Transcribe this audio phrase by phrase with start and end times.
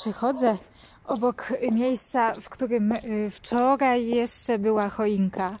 [0.00, 0.58] Przechodzę
[1.06, 5.58] obok miejsca, w którym y, wczoraj jeszcze była choinka.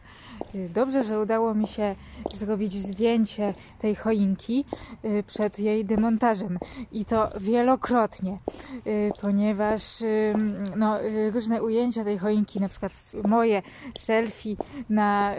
[0.54, 1.94] Y, Dobrze, że udało mi się
[2.34, 4.64] zrobić zdjęcie tej choinki
[5.04, 6.58] y, przed jej demontażem.
[6.92, 8.38] I to wielokrotnie,
[8.86, 9.82] y, ponieważ
[10.76, 10.98] no,
[11.32, 12.92] różne ujęcia tej choinki, na przykład
[13.24, 13.62] moje
[13.98, 14.56] selfie
[14.90, 15.34] na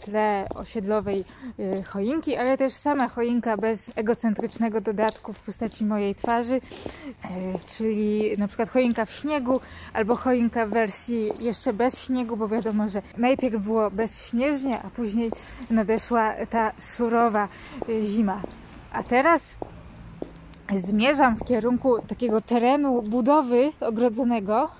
[0.00, 1.24] tle osiedlowej
[1.86, 6.60] choinki, ale też sama choinka bez egocentrycznego dodatku w postaci mojej twarzy,
[7.66, 9.60] czyli na przykład choinka w śniegu
[9.92, 13.90] albo choinka w wersji jeszcze bez śniegu, bo wiadomo, że najpierw było
[14.36, 15.30] bezśnieżnie, a później
[15.70, 17.48] nadeszła ta surowa
[17.88, 18.42] y, zima.
[18.92, 19.56] A teraz
[20.74, 24.70] zmierzam w kierunku takiego terenu budowy ogrodzonego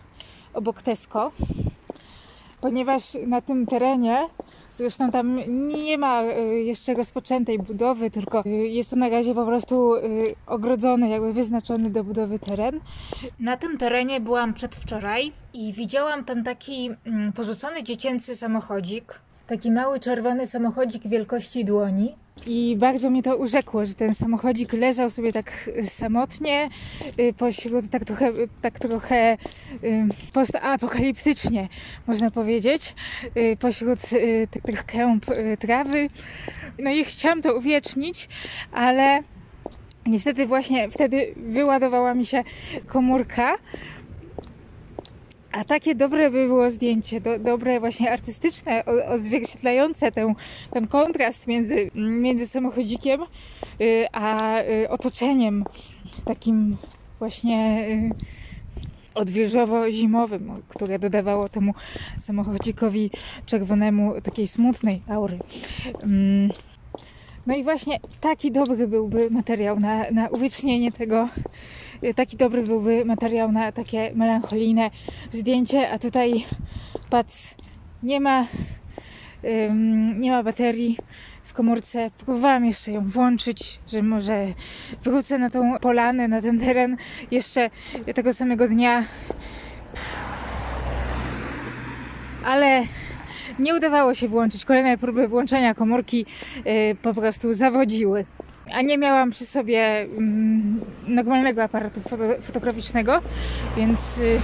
[0.55, 1.33] obok Tesco,
[2.61, 4.29] ponieważ na tym terenie,
[4.71, 9.47] zresztą tam nie ma y, jeszcze rozpoczętej budowy, tylko y, jest to na razie po
[9.47, 9.93] prostu
[10.47, 12.81] ogrodzony, jakby wyznaczony do budowy teren.
[13.41, 19.26] Na tym terenie byłam przedwczoraj i widziałam tam taki mm, porzucony dziecięcy samochodzik.
[19.47, 22.15] Taki mały czerwony samochodzik wielkości dłoni.
[22.47, 26.69] I bardzo mnie to urzekło, że ten samochodzik leżał sobie tak samotnie,
[27.21, 29.33] y, pośród tak trochę, tak trochę
[29.85, 31.69] y, postapokaliptycznie,
[32.07, 32.95] można powiedzieć,
[33.37, 33.99] y, pośród
[34.51, 35.27] tych- kęp
[35.59, 36.09] trawy.
[36.79, 38.29] No i chciałam to uwiecznić,
[38.73, 39.23] ale
[40.07, 42.45] niestety właśnie wtedy wyładowała mi się
[42.87, 43.53] komórka.
[45.57, 50.35] A takie dobre by było zdjęcie, do, dobre właśnie artystyczne, odzwierciedlające tę,
[50.71, 53.23] ten kontrast między, między samochodzikiem
[53.81, 55.65] y, a y, otoczeniem
[56.25, 56.77] takim
[57.19, 58.11] właśnie y,
[59.15, 61.75] odwilżowo-zimowym, które dodawało temu
[62.19, 63.11] samochodzikowi
[63.47, 65.39] czerwonemu takiej smutnej aury.
[66.03, 66.51] Mm.
[67.47, 71.29] No i właśnie taki dobry byłby materiał na, na uwiecznienie tego,
[72.17, 74.91] taki dobry byłby materiał na takie melancholijne
[75.33, 76.45] zdjęcie, a tutaj
[77.11, 77.55] patrz,
[78.03, 78.47] nie ma
[79.45, 80.97] ym, nie ma baterii
[81.43, 82.11] w komórce.
[82.19, 84.47] Próbowałam jeszcze ją włączyć, że może
[85.03, 86.97] wrócę na tą polanę, na ten teren
[87.31, 87.71] jeszcze
[88.15, 89.05] tego samego dnia.
[92.45, 92.83] Ale
[93.59, 94.65] nie udawało się włączyć.
[94.65, 96.27] Kolejne próby włączenia komórki
[96.67, 98.25] y, po prostu zawodziły.
[98.73, 103.21] A nie miałam przy sobie mm, normalnego aparatu foto, fotograficznego,
[103.77, 104.41] więc, y,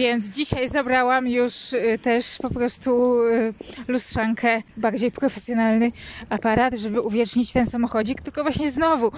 [0.00, 3.54] więc dzisiaj zabrałam już y, też po prostu y,
[3.88, 5.92] lustrzankę, bardziej profesjonalny
[6.30, 8.20] aparat, żeby uwiecznić ten samochodzik.
[8.20, 9.12] Tylko właśnie znowu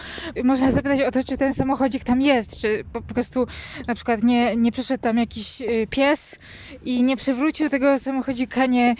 [0.44, 3.46] można zapytać o to, czy ten samochodzik tam jest, czy po prostu
[3.86, 6.38] na przykład nie, nie przyszedł tam jakiś y, pies
[6.84, 8.94] i nie przywrócił tego samochodzika, nie,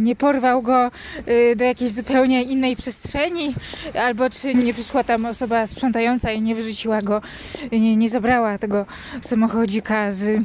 [0.00, 0.90] nie porwał go
[1.56, 3.54] do jakiejś zupełnie innej przestrzeni,
[4.06, 7.22] albo czy nie przyszła tam osoba sprzątająca i nie wyrzuciła go,
[7.72, 8.86] nie, nie zabrała tego
[9.20, 10.44] samochodzika z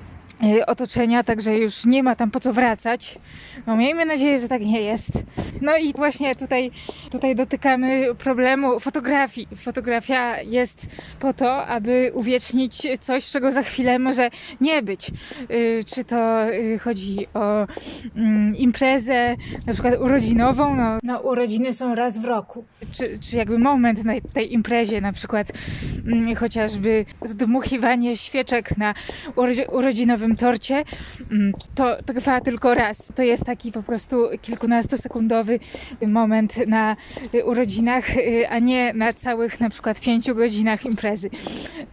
[0.67, 3.19] otoczenia, także już nie ma tam po co wracać.
[3.67, 5.11] No miejmy nadzieję, że tak nie jest.
[5.61, 6.71] No i właśnie tutaj,
[7.11, 9.47] tutaj dotykamy problemu fotografii.
[9.55, 10.87] Fotografia jest
[11.19, 14.29] po to, aby uwiecznić coś, czego za chwilę może
[14.61, 15.11] nie być.
[15.51, 17.67] Y, Czy to y, chodzi o
[18.15, 19.35] mm, imprezę,
[19.67, 22.65] na przykład urodzinową, no, no urodziny są raz w roku.
[22.91, 25.51] Czy, czy jakby moment na tej imprezie, na przykład
[26.07, 28.93] mm, chociażby zdmuchiwanie świeczek na
[29.35, 29.65] urodzi-
[30.31, 30.83] urodzinowym torcie,
[31.31, 33.11] mm, to trwa tylko raz.
[33.15, 35.59] To jest taki po prostu kilkunastosekundowy
[36.07, 36.95] moment na
[37.33, 41.29] y, urodzinach, y, a nie na całych na przykład pięciu godzinach imprezy.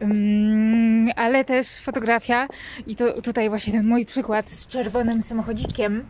[0.01, 2.49] Mm, Ale też fotografia
[2.87, 6.05] i to tutaj właśnie ten mój przykład z czerwonym samochodzikiem.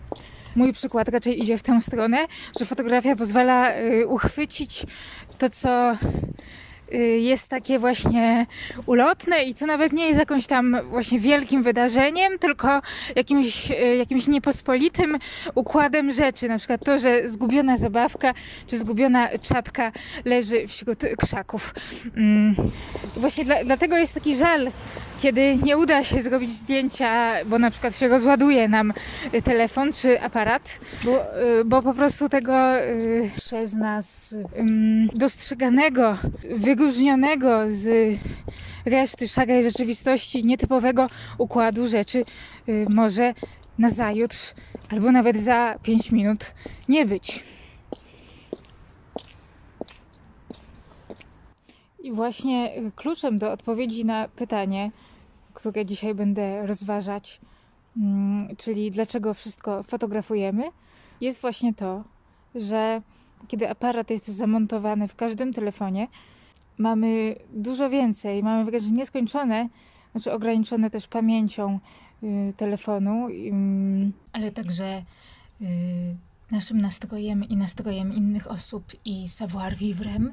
[0.57, 2.27] Mój przykład raczej idzie w tę stronę,
[2.59, 4.87] że fotografia pozwala y, uchwycić
[5.39, 5.97] to, co
[7.19, 8.47] jest takie właśnie
[8.87, 12.83] ulotne i co nawet nie jest jakąś tam właśnie wielkim wydarzeniem, tylko
[13.17, 15.19] jakimś, y, jakimś niepospolitym
[15.55, 16.49] układem rzeczy.
[16.49, 18.35] Na przykład to, że zgubiona zabawka
[18.67, 19.93] czy zgubiona czapka
[20.25, 21.75] leży wśród krzaków.
[22.17, 22.55] Mm.
[23.17, 24.71] Właśnie dla, dlatego jest taki żal,
[25.21, 28.93] kiedy nie uda się zrobić zdjęcia, bo na przykład się rozładuje nam
[29.45, 31.25] telefon czy aparat, bo,
[31.65, 32.53] bo po prostu tego
[33.37, 34.35] przez nas
[35.15, 36.19] dostrzeganego,
[36.79, 38.17] wyróżnionego z
[38.85, 41.07] reszty szarej rzeczywistości, nietypowego
[41.39, 42.25] układu rzeczy
[42.95, 43.35] może
[43.79, 44.55] na zajutrz
[44.91, 46.55] albo nawet za 5 minut
[46.89, 47.45] nie być.
[52.03, 54.91] I właśnie kluczem do odpowiedzi na pytanie,
[55.55, 57.41] które dzisiaj będę rozważać,
[57.97, 60.65] mm, czyli dlaczego wszystko fotografujemy,
[61.21, 62.05] jest właśnie to,
[62.55, 63.03] że
[63.49, 66.09] kiedy aparat jest zamontowany w każdym telefonie,
[66.79, 69.69] mamy dużo więcej, mamy wręcz nieskończone,
[70.13, 71.79] znaczy ograniczone też pamięcią
[72.23, 73.53] y, telefonu, y,
[74.33, 75.03] ale także
[75.63, 75.65] y,
[76.51, 80.33] naszym nastrojem i nastrojem innych osób i savoir vivrem.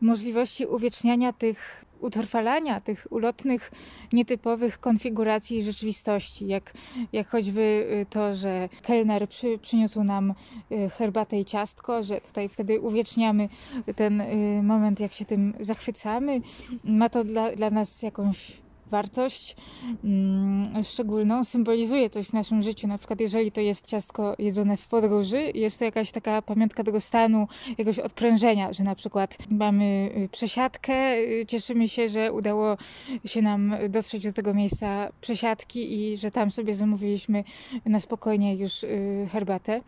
[0.00, 3.70] Możliwości uwieczniania tych utrwalania tych ulotnych,
[4.12, 6.72] nietypowych konfiguracji rzeczywistości, jak,
[7.12, 10.34] jak choćby y, to, że kelner przy, przyniósł nam
[10.72, 13.48] y, herbatę i ciastko, że tutaj wtedy uwieczniamy
[13.96, 16.40] ten y, moment, jak się tym zachwycamy.
[16.84, 18.52] Ma to dla, dla nas jakąś
[18.90, 19.56] wartość
[20.04, 22.86] mm, szczególną, symbolizuje coś w naszym życiu.
[22.86, 27.00] Na przykład, jeżeli to jest ciastko jedzone w podróży, jest to jakaś taka pamiątka tego
[27.00, 32.76] stanu, jakiegoś odprężenia, że na przykład mamy y, przesiadkę, y, cieszymy się, że udało
[33.24, 37.44] się nam dotrzeć do tego miejsca przesiadki i że tam sobie zamówiliśmy
[37.86, 39.80] na spokojnie już y, herbatę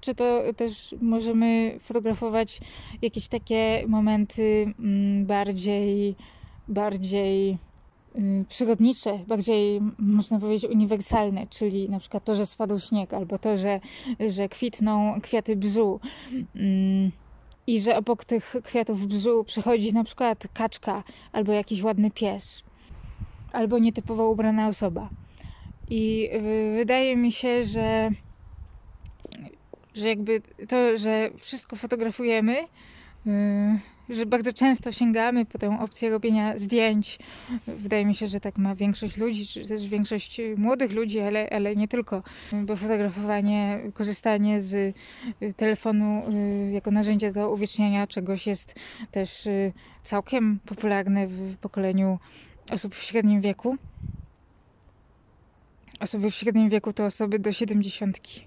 [0.00, 2.60] czy to też możemy fotografować
[3.02, 6.14] jakieś takie momenty mm, bardziej,
[6.68, 7.58] bardziej
[8.48, 13.80] przyrodnicze, bardziej można powiedzieć uniwersalne, czyli na przykład to, że spadł śnieg, albo to, że,
[14.28, 16.00] że kwitną kwiaty bzu
[16.56, 17.12] mm,
[17.66, 22.62] i że obok tych kwiatów bzu przychodzi na przykład kaczka albo jakiś ładny pies,
[23.52, 25.08] albo nietypowo ubrana osoba.
[25.90, 26.30] I
[26.76, 28.10] wydaje mi się, że,
[29.94, 32.56] że jakby to, że wszystko fotografujemy,
[33.26, 33.32] yy,
[34.10, 37.18] że bardzo często sięgamy po tę opcję robienia zdjęć.
[37.66, 41.76] Wydaje mi się, że tak ma większość ludzi, czy też większość młodych ludzi, ale, ale
[41.76, 42.22] nie tylko,
[42.52, 44.74] bo fotografowanie, korzystanie z
[45.42, 46.22] y, telefonu
[46.68, 48.74] y, jako narzędzia do uwieczniania czegoś jest
[49.10, 49.72] też y,
[50.02, 52.18] całkiem popularne w pokoleniu
[52.70, 53.76] osób w średnim wieku.
[56.00, 58.46] Osoby w średnim wieku to osoby do siedemdziesiątki.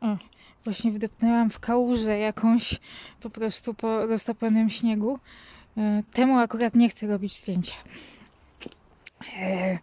[0.00, 0.31] O.
[0.64, 2.80] Właśnie wdepnęłam w kałużę jakąś
[3.20, 5.18] po prostu po roztopionym śniegu.
[5.76, 7.74] E, temu akurat nie chcę robić zdjęcia.
[9.38, 9.78] E,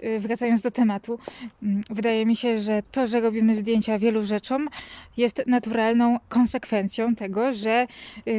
[0.00, 1.18] e, wracając do tematu,
[1.62, 4.68] mm, wydaje mi się, że to, że robimy zdjęcia wielu rzeczom,
[5.16, 7.86] jest naturalną konsekwencją tego, że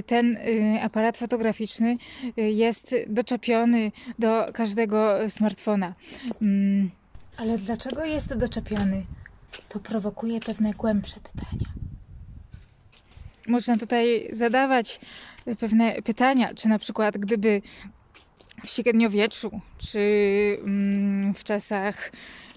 [0.06, 0.38] ten
[0.82, 1.96] aparat fotograficzny
[2.38, 5.94] jest doczepiony do każdego smartfona.
[6.42, 6.92] Mm,
[7.38, 9.04] ale dlaczego jest doczepiony?
[9.70, 11.68] To prowokuje pewne głębsze pytania.
[13.48, 15.00] Można tutaj zadawać
[15.60, 17.62] pewne pytania, czy na przykład gdyby
[18.64, 20.00] w średniowieczu, czy
[20.64, 22.12] mm, w czasach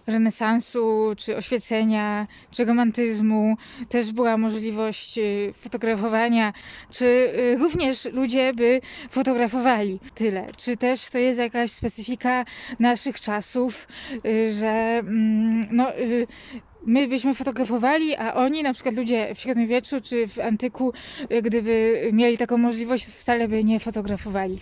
[0.06, 3.56] renesansu, czy oświecenia, czy romantyzmu
[3.88, 6.52] też była możliwość y, fotografowania,
[6.90, 8.80] czy y, również ludzie by
[9.11, 10.47] fotografowali tyle.
[10.56, 12.44] Czy też to jest jakaś specyfika
[12.78, 13.88] naszych czasów,
[14.26, 15.88] y, że mm, no,
[16.87, 20.92] my byśmy fotografowali, a oni, na przykład ludzie w średniowieczu czy w antyku,
[21.32, 24.58] y, gdyby mieli taką możliwość, wcale by nie fotografowali.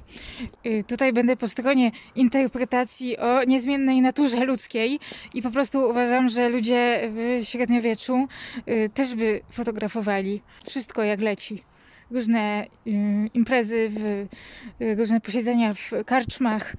[0.66, 4.98] Y, tutaj będę po stronie interpretacji o niezmiennej naturze ludzkiej
[5.34, 8.26] i po prostu uważam, że ludzie w średniowieczu
[8.68, 10.42] y, też by fotografowali.
[10.66, 11.62] Wszystko jak leci.
[12.10, 12.66] Różne
[13.34, 14.26] imprezy, w,
[14.98, 16.76] różne posiedzenia w karczmach,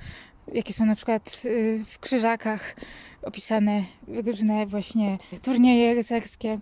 [0.53, 1.41] jakie są na przykład
[1.86, 2.75] w Krzyżakach,
[3.21, 6.59] opisane różne właśnie turnieje rycerskie.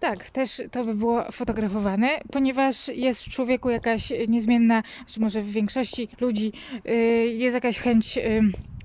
[0.00, 5.50] Tak, też to by było fotografowane, ponieważ jest w człowieku jakaś niezmienna, czy może w
[5.50, 6.52] większości ludzi
[6.88, 6.92] y,
[7.38, 8.40] jest jakaś chęć y,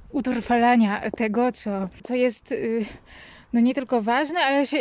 [0.10, 2.86] utrwalania tego, co, co jest y,
[3.54, 4.78] no nie tylko ważne, ale się,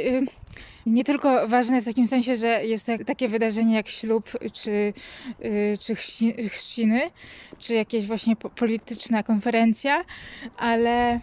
[0.87, 4.93] nie tylko ważne w takim sensie, że jest to takie wydarzenie jak ślub, czy,
[5.81, 5.95] czy
[6.51, 7.11] chrzciny,
[7.59, 10.05] czy jakieś właśnie polityczna konferencja,
[10.57, 11.21] ale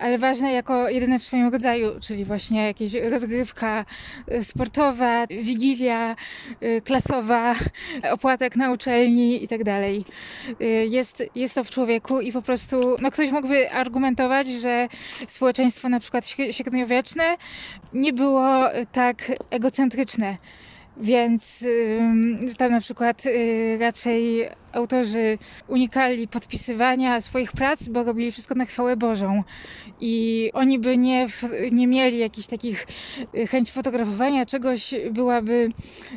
[0.00, 3.84] ale ważne jako jedyne w swoim rodzaju, czyli właśnie jakieś rozgrywka
[4.32, 6.16] y, sportowa, wigilia
[6.62, 7.54] y, klasowa,
[8.10, 10.04] opłatek na uczelni i tak dalej.
[10.88, 14.88] Jest, jest to w człowieku i po prostu, no ktoś mógłby argumentować, że
[15.28, 17.36] społeczeństwo na przykład średniowieczne
[17.92, 20.36] nie było tak egocentryczne
[21.00, 21.64] więc
[22.58, 28.96] tam na przykład y, raczej autorzy unikali podpisywania swoich prac, bo robili wszystko na chwałę
[28.96, 29.42] Bożą.
[30.00, 31.26] I oni by nie,
[31.72, 32.86] nie mieli jakichś takich
[33.34, 35.68] y, chęć fotografowania czegoś, byłaby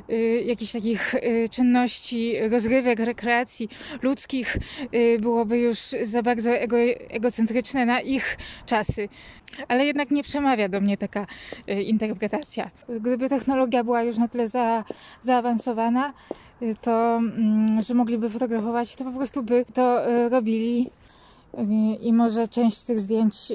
[0.09, 1.15] y, jakichś takich
[1.51, 3.69] czynności, rozrywek, rekreacji
[4.01, 4.57] ludzkich,
[5.19, 6.77] byłoby już za bardzo ego,
[7.09, 9.09] egocentryczne na ich czasy
[9.67, 11.27] ale jednak nie przemawia do mnie taka
[11.69, 12.71] y, interpretacja.
[12.99, 14.83] Gdyby technologia była już na tyle za,
[15.21, 16.13] zaawansowana, y,
[16.81, 20.89] to mm, że mogliby fotografować, to po prostu by to y, robili.
[22.01, 23.51] I może część z tych zdjęć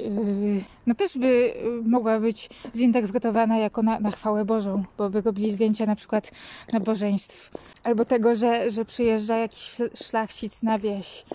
[0.87, 1.53] no też by
[1.85, 6.31] mogła być zinterpretowana jako na, na chwałę Bożą, bo by robili zdjęcia na przykład
[6.73, 7.51] nabożeństw
[7.83, 11.25] albo tego, że, że przyjeżdża jakiś szlachcic na wieś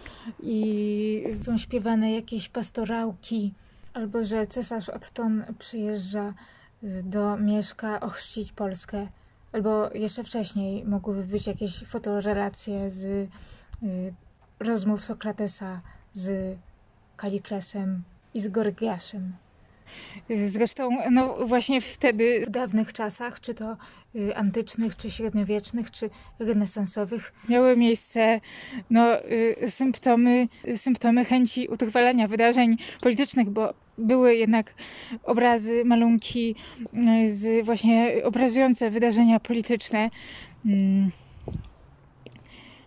[0.43, 3.55] i są śpiewane jakieś pastorałki
[3.95, 6.35] albo że cesarz Otton przyjeżdża
[6.85, 9.07] y, do Mieszka ochrzcić Polskę,
[9.53, 13.29] albo jeszcze wcześniej mogłyby być jakieś fotorelacje z y,
[14.61, 15.81] rozmów Sokratesa
[16.13, 16.57] z
[17.17, 18.03] Kaliklesem
[18.35, 19.33] i z Gorgiaszem.
[20.47, 23.77] Zresztą, no właśnie wtedy, w dawnych czasach, czy to
[24.17, 28.41] y, antycznych, czy średniowiecznych, czy renesansowych, miały miejsce
[28.91, 34.75] no, y, symptomy, symptomy chęci utrwalania wydarzeń politycznych, bo były jednak
[35.23, 36.55] obrazy, malunki
[37.27, 40.11] y, z właśnie obrazujące wydarzenia polityczne.
[40.67, 41.11] Mm.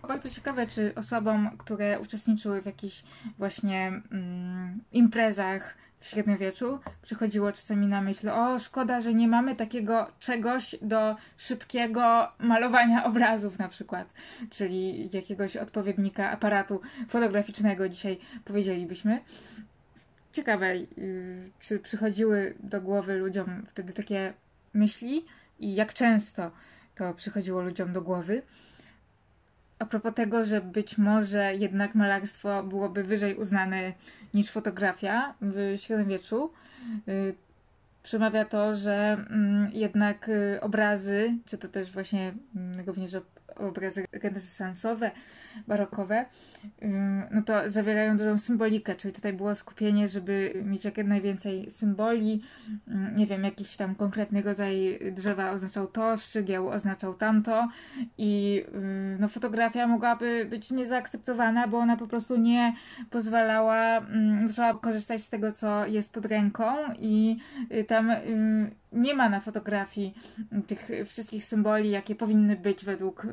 [0.08, 3.02] Bardzo ciekawe, czy osobom, które uczestniczyły w jakichś
[3.38, 10.06] właśnie mm, imprezach, w średniowieczu przychodziło czasami na myśl, o szkoda, że nie mamy takiego
[10.20, 14.14] czegoś do szybkiego malowania obrazów na przykład,
[14.50, 19.20] czyli jakiegoś odpowiednika aparatu fotograficznego dzisiaj powiedzielibyśmy.
[20.32, 24.32] Ciekawe, y, czy przychodziły do głowy ludziom wtedy takie
[24.74, 25.24] myśli
[25.58, 26.50] i jak często
[26.94, 28.42] to przychodziło ludziom do głowy
[29.78, 33.92] a propos tego, że być może jednak malarstwo byłoby wyżej uznane
[34.34, 36.52] niż fotografia w średniowieczu,
[37.08, 37.34] y,
[38.06, 43.16] przemawia to, że mm, jednak y, obrazy, czy to też właśnie mm, również
[43.56, 45.10] obrazy renesansowe,
[45.68, 46.24] barokowe,
[47.30, 52.42] no to zawierają dużą symbolikę, czyli tutaj było skupienie, żeby mieć jak najwięcej symboli,
[53.16, 57.68] nie wiem, jakiś tam konkretny rodzaj drzewa oznaczał to, szczygieł oznaczał tamto.
[58.18, 58.64] I
[59.18, 62.74] no, fotografia mogłaby być niezaakceptowana, bo ona po prostu nie
[63.10, 64.02] pozwalała,
[64.52, 66.74] trzeba korzystać z tego, co jest pod ręką.
[66.98, 67.38] I
[67.72, 68.12] y, tam
[68.92, 70.14] nie ma na fotografii
[70.66, 73.26] tych wszystkich symboli, jakie powinny być według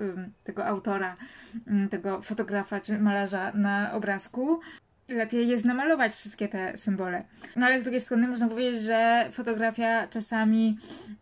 [0.43, 1.15] tego autora,
[1.89, 4.59] tego fotografa czy malarza na obrazku.
[5.07, 7.23] Lepiej jest namalować wszystkie te symbole.
[7.55, 10.77] No ale z drugiej strony można powiedzieć, że fotografia czasami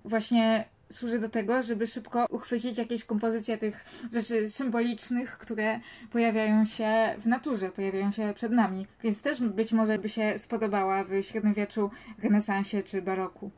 [0.05, 5.79] właśnie służy do tego, żeby szybko uchwycić jakieś kompozycje tych rzeczy symbolicznych, które
[6.11, 8.87] pojawiają się w naturze, pojawiają się przed nami.
[9.03, 11.91] Więc też być może by się spodobała w średniowieczu,
[12.23, 13.51] renesansie czy baroku.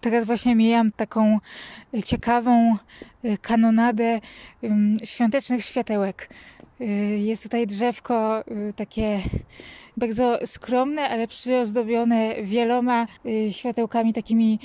[0.00, 1.38] Teraz właśnie mijam taką
[2.04, 2.76] ciekawą
[3.42, 4.20] kanonadę
[5.04, 6.28] świątecznych światełek.
[6.80, 6.84] E,
[7.18, 8.44] jest tutaj drzewko
[8.76, 9.20] takie
[9.96, 14.58] bardzo skromne, ale przyozdobione wieloma y, światełkami takimi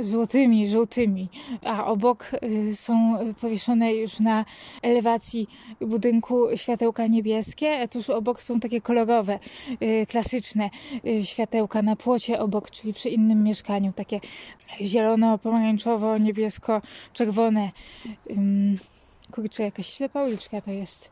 [0.00, 1.28] złotymi, żółtymi.
[1.64, 4.44] A obok y, są powieszone już na
[4.82, 5.48] elewacji
[5.80, 9.38] budynku światełka niebieskie, a tuż obok są takie kolorowe,
[9.82, 10.70] y, klasyczne
[11.24, 14.20] światełka na płocie obok, czyli przy innym mieszkaniu, takie
[14.82, 16.82] zielono, pomarańczowo, niebiesko,
[17.12, 17.70] czerwone.
[19.30, 21.10] Kurczę, jakaś ślepa uliczka to jest.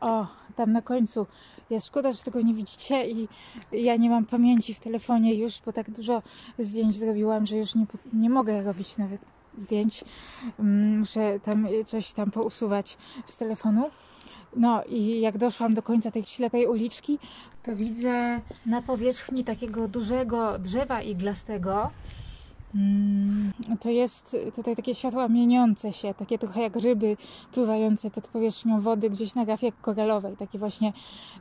[0.00, 1.26] O, tam na końcu
[1.70, 1.86] jest.
[1.86, 3.28] Szkoda, że tego nie widzicie i
[3.72, 6.22] ja nie mam pamięci w telefonie już, bo tak dużo
[6.58, 9.20] zdjęć zrobiłam, że już nie, nie mogę robić nawet
[9.58, 10.04] zdjęć.
[10.58, 13.90] Mm, muszę tam coś tam pousuwać z telefonu.
[14.56, 17.18] No i jak doszłam do końca tej ślepej uliczki,
[17.62, 21.90] to widzę na powierzchni takiego dużego drzewa iglastego
[23.80, 27.16] to jest tutaj takie światła mieniące się, takie trochę jak ryby
[27.52, 30.36] pływające pod powierzchnią wody gdzieś na grafie koralowej.
[30.36, 30.92] Takie właśnie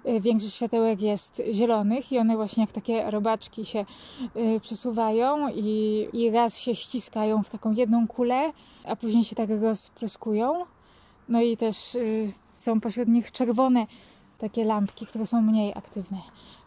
[0.08, 3.86] y, większość światełek jest zielonych i one właśnie jak takie robaczki się
[4.36, 8.52] y, przesuwają i, i raz się ściskają w taką jedną kulę,
[8.86, 10.66] a później się tak rozpryskują.
[11.30, 13.88] No i też y, są pośród nich czerwone
[14.38, 16.18] takie lampki, które są mniej aktywne.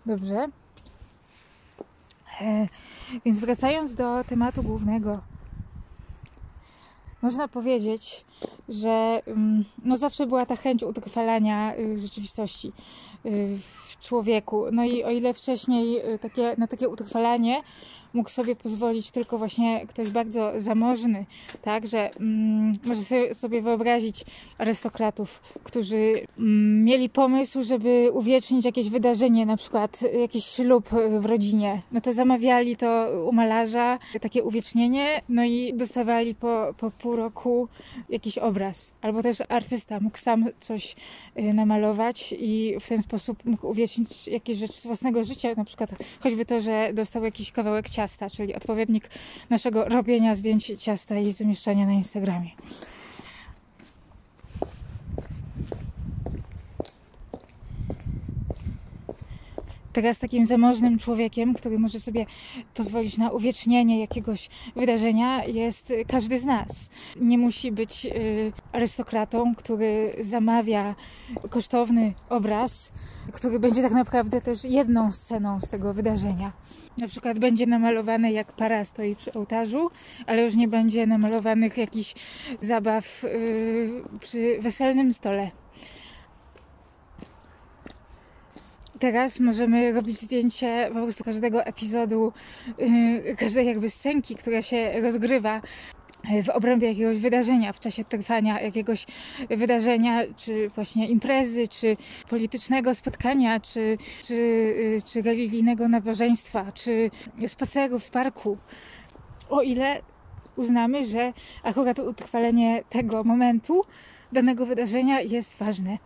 [0.06, 0.48] Dobrze.
[2.40, 2.68] E,
[3.24, 5.20] więc wracając do tematu głównego,
[7.22, 8.24] można powiedzieć,
[8.68, 12.72] że mm, no zawsze była ta chęć utrwalania y, rzeczywistości
[13.26, 14.64] y, w człowieku.
[14.72, 17.62] No i o ile wcześniej y, takie, na takie utrwalanie
[18.14, 21.26] mógł sobie pozwolić tylko właśnie ktoś bardzo zamożny,
[21.62, 24.24] tak, że mm, może sobie wyobrazić
[24.58, 30.88] arystokratów, którzy mm, mieli pomysł, żeby uwiecznić jakieś wydarzenie, na przykład jakiś ślub
[31.18, 36.90] w rodzinie, no to zamawiali to u malarza, takie uwiecznienie, no i dostawali po, po
[36.90, 37.68] pół roku
[38.08, 40.96] jakiś obraz, albo też artysta mógł sam coś
[41.38, 45.90] y, namalować i w ten sposób mógł uwiecznić jakieś rzeczy z własnego życia, na przykład
[46.20, 49.10] choćby to, że dostał jakiś kawałek ciasta, czyli odpowiednik
[49.50, 52.50] naszego robienia zdjęć ciasta i zamieszczania na Instagramie.
[59.92, 62.26] teraz takim zamożnym człowiekiem, który może sobie
[62.74, 66.90] pozwolić na uwiecznienie jakiegoś wydarzenia, jest każdy z nas.
[67.20, 70.94] Nie musi być y, arystokratą, który zamawia
[71.50, 72.92] kosztowny obraz,
[73.32, 76.52] który będzie tak naprawdę też jedną sceną z tego wydarzenia.
[77.00, 79.90] Na przykład będzie namalowany jak para stoi przy ołtarzu,
[80.26, 82.14] ale już nie będzie namalowanych jakichś
[82.60, 85.50] zabaw yy, przy weselnym stole.
[88.98, 92.32] Teraz możemy robić zdjęcie po prostu każdego epizodu,
[92.78, 95.60] yy, każdej jakby scenki, która się rozgrywa
[96.44, 99.06] w obrębie jakiegoś wydarzenia, w czasie trwania jakiegoś
[99.50, 101.96] wydarzenia, czy właśnie imprezy, czy
[102.30, 107.10] politycznego spotkania, czy, czy, y, czy religijnego nabożeństwa, czy
[107.46, 108.58] spaceru w parku.
[109.50, 110.00] O ile
[110.56, 111.32] uznamy, że
[111.62, 113.84] akurat utrwalenie tego momentu,
[114.32, 115.98] danego wydarzenia jest ważne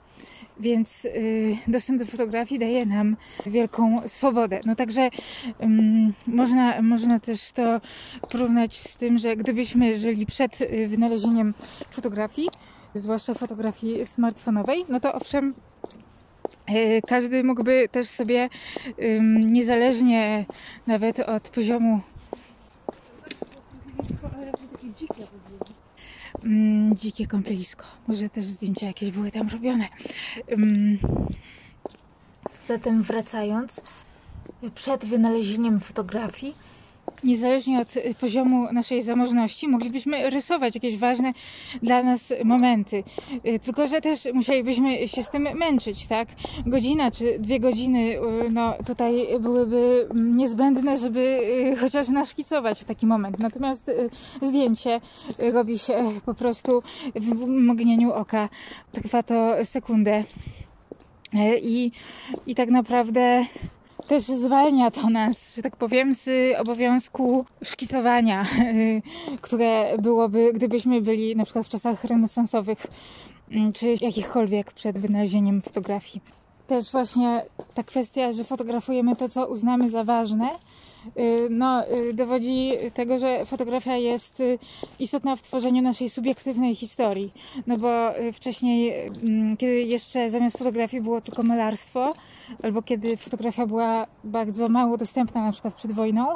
[0.63, 3.17] więc y, dostęp do fotografii daje nam
[3.47, 4.61] wielką swobodę.
[4.67, 5.11] No także
[6.27, 7.81] można, można też to
[8.31, 11.55] porównać z tym, że gdybyśmy żyli przed y, wynalezieniem
[11.91, 12.49] fotografii,
[12.95, 15.55] zwłaszcza fotografii smartfonowej, no to owszem,
[16.71, 18.49] y, każdy mógłby też sobie
[19.45, 20.45] niezależnie
[20.87, 22.01] nawet od poziomu
[26.45, 27.85] mm, dzikie kąpielisko.
[28.09, 29.89] Może też zdjęcia jakieś były tam robione.
[30.51, 30.99] Um,
[32.65, 33.81] zatem wracając,
[34.75, 36.55] przed wynalezieniem fotografii
[37.25, 41.33] niezależnie od y, poziomu naszej zamożności, moglibyśmy rysować jakieś ważne
[41.83, 43.05] dla nas momenty.
[43.47, 46.29] Y, tylko, że też musielibyśmy się z tym męczyć, tak?
[46.67, 51.43] Godzina czy dwie godziny, y, no tutaj byłyby niezbędne, żeby
[51.81, 53.39] chociaż naszkicować taki moment.
[53.39, 53.91] Natomiast
[54.43, 55.01] zdjęcie
[55.53, 56.83] robi się po prostu
[57.15, 58.49] w mgnieniu oka.
[58.93, 60.25] Trwa to sekundę.
[61.63, 61.93] I,
[62.47, 63.45] i tak naprawdę
[64.09, 68.47] też zwalnia to nas, że tak powiem, z obowiązku szkicowania,
[69.41, 72.87] które byłoby, gdybyśmy byli na przykład w czasach renesansowych,
[73.51, 76.21] mm, czy jakichkolwiek przed wynalezieniem fotografii.
[76.67, 80.49] Też właśnie ta kwestia, że fotografujemy to, co uznamy za ważne,
[81.51, 84.59] no, y, dowodzi tego, że fotografia jest y,
[84.99, 87.33] istotna w tworzeniu naszej subiektywnej historii.
[87.67, 87.89] No bo
[88.33, 92.15] wcześniej, mm, kiedy jeszcze zamiast fotografii było tylko malarstwo,
[92.63, 96.27] albo kiedy fotografia była bardzo mało dostępna, na przykład przed wojną,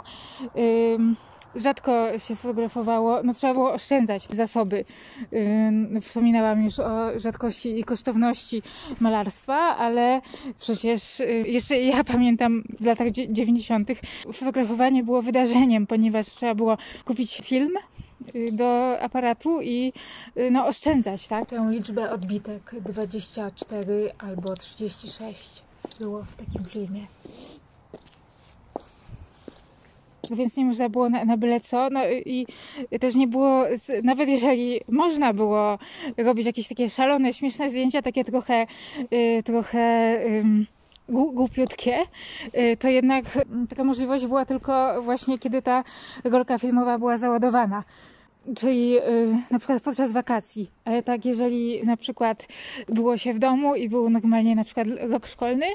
[1.57, 4.85] rzadko się fotografowało, no trzeba było oszczędzać zasoby.
[6.03, 8.63] Wspominałam już o rzadkości i kosztowności
[9.01, 10.21] malarstwa, ale
[10.59, 13.89] przecież y, jeszcze ja pamiętam w latach 90.
[14.33, 17.73] fotografowanie było wydarzeniem, ponieważ trzeba było kupić film
[18.35, 19.93] y, do aparatu i
[20.37, 21.49] y, no, oszczędzać, tak?
[21.49, 25.63] Tę liczbę odbitek 24 albo 36
[25.99, 27.07] było w takim filmie.
[30.37, 31.91] Więc nie można było na, na byle co.
[31.91, 32.47] No i
[33.01, 33.65] też nie było,
[34.03, 35.79] nawet jeżeli można było
[36.17, 38.67] robić jakieś takie szalone, śmieszne zdjęcia, takie trochę,
[39.13, 40.19] y, trochę
[41.09, 41.99] głupiutkie,
[42.59, 43.25] y, to jednak
[43.69, 45.85] taka możliwość była tylko właśnie kiedy ta
[46.25, 47.85] rolka filmowa była załadowana
[48.57, 49.03] czyli y,
[49.51, 52.49] na przykład podczas wakacji, ale tak jeżeli na przykład
[52.89, 55.67] było się w domu i był normalnie na przykład rok szkolny,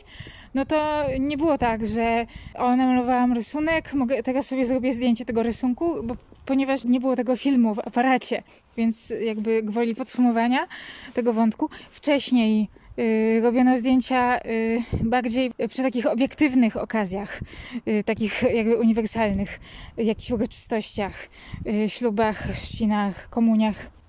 [0.53, 5.43] no to nie było tak, że o, namalowałam rysunek, mogę, teraz sobie zrobię zdjęcie tego
[5.43, 8.43] rysunku, bo ponieważ nie było tego filmu w aparacie,
[8.77, 10.67] więc jakby gwoli podsumowania
[11.13, 12.67] tego wątku, wcześniej
[13.41, 17.39] robiono zdjęcia y, bardziej przy takich obiektywnych okazjach,
[17.88, 19.60] y, takich jakby uniwersalnych,
[19.97, 21.13] jakichś uroczystościach,
[21.88, 24.01] ślubach, chrzcinach, komuniach.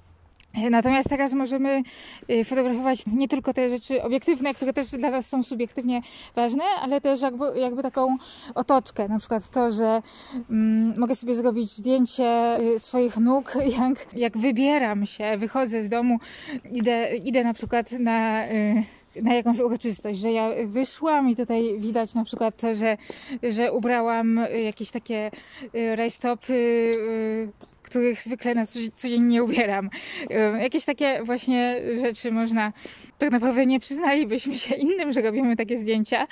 [0.71, 1.83] Natomiast teraz możemy
[2.31, 6.03] y, fotografować nie tylko te rzeczy obiektywne, które też dla nas są subiektywnie
[6.35, 8.17] ważne, ale też jakby, jakby taką
[8.55, 9.09] otoczkę.
[9.09, 10.03] Na przykład to, że
[10.51, 16.19] mm, mogę sobie zrobić zdjęcie y, swoich nóg, jak, jak wybieram się, wychodzę z domu,
[16.73, 18.47] idę, idę na przykład na.
[18.47, 18.85] Y,
[19.23, 22.97] na jakąś uroczystość, że ja wyszłam i tutaj widać na przykład to, że,
[23.43, 25.31] że ubrałam jakieś takie
[25.97, 26.95] rajstopy
[27.93, 29.91] których zwykle na co dzień nie ubieram.
[30.61, 32.73] Jakieś takie właśnie rzeczy można,
[33.19, 36.27] tak naprawdę nie przyznalibyśmy się innym, że robimy takie zdjęcia,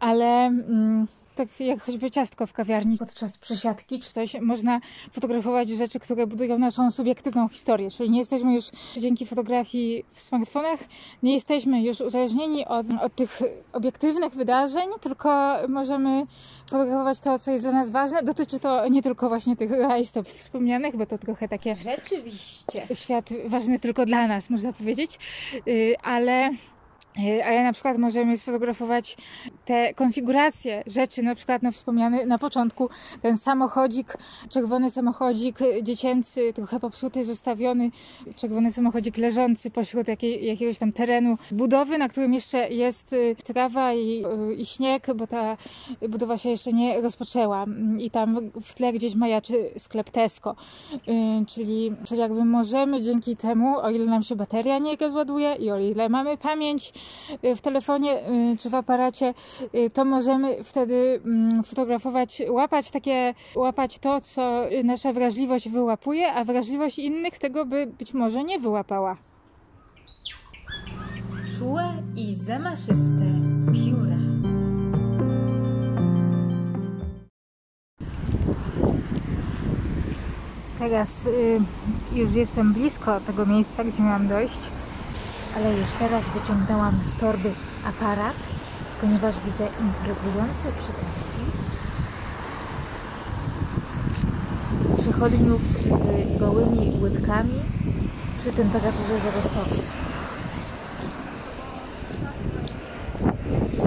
[0.00, 0.46] ale...
[0.46, 1.06] Mm,
[1.40, 4.80] tak jak choćby ciastko w kawiarni podczas przesiadki czy coś, można
[5.12, 7.90] fotografować rzeczy, które budują naszą subiektywną historię.
[7.90, 8.64] Czyli nie jesteśmy już
[8.96, 10.80] dzięki fotografii w smartfonach,
[11.22, 16.26] nie jesteśmy już uzależnieni od, od tych obiektywnych wydarzeń, tylko możemy
[16.70, 18.22] fotografować to, co jest dla nas ważne.
[18.22, 23.78] Dotyczy to nie tylko właśnie tych rajstop wspomnianych, bo to trochę takie rzeczywiście świat ważny
[23.78, 25.18] tylko dla nas, można powiedzieć,
[25.68, 26.50] y, ale
[27.18, 29.16] ale na przykład możemy sfotografować
[29.64, 32.88] te konfiguracje rzeczy, na przykład no, wspomniany na początku
[33.22, 34.16] ten samochodzik,
[34.48, 37.90] czerwony samochodzik dziecięcy, trochę popsuty, zostawiony,
[38.36, 43.92] czerwony samochodzik leżący pośród jakiej, jakiegoś tam terenu budowy, na którym jeszcze jest y, trawa
[43.92, 45.56] i, y, i śnieg, bo ta
[46.08, 47.66] budowa się jeszcze nie rozpoczęła.
[47.98, 50.56] I tam w tle gdzieś majaczy sklep Tesco,
[50.92, 55.70] y, czyli, czyli jakby możemy dzięki temu, o ile nam się bateria nie rozładuje i
[55.70, 56.92] o ile mamy pamięć,
[57.56, 59.34] w telefonie y, czy w aparacie,
[59.74, 66.44] y, to możemy wtedy mm, fotografować, łapać takie, łapać to, co nasza wrażliwość wyłapuje, a
[66.44, 69.16] wrażliwość innych tego by być może nie wyłapała.
[71.58, 71.84] Czułe
[72.16, 73.24] i zamaszyste
[73.72, 74.16] pióra.
[80.78, 81.60] Teraz y,
[82.12, 84.58] już jestem blisko tego miejsca, gdzie miałam dojść
[85.56, 87.52] ale już teraz wyciągnęłam z torby
[87.84, 88.36] aparat,
[89.00, 91.30] ponieważ widzę intrygujące przypadki
[94.98, 95.60] przechodniów
[96.00, 97.60] z gołymi łydkami
[98.38, 99.82] przy temperaturze 0 stopni.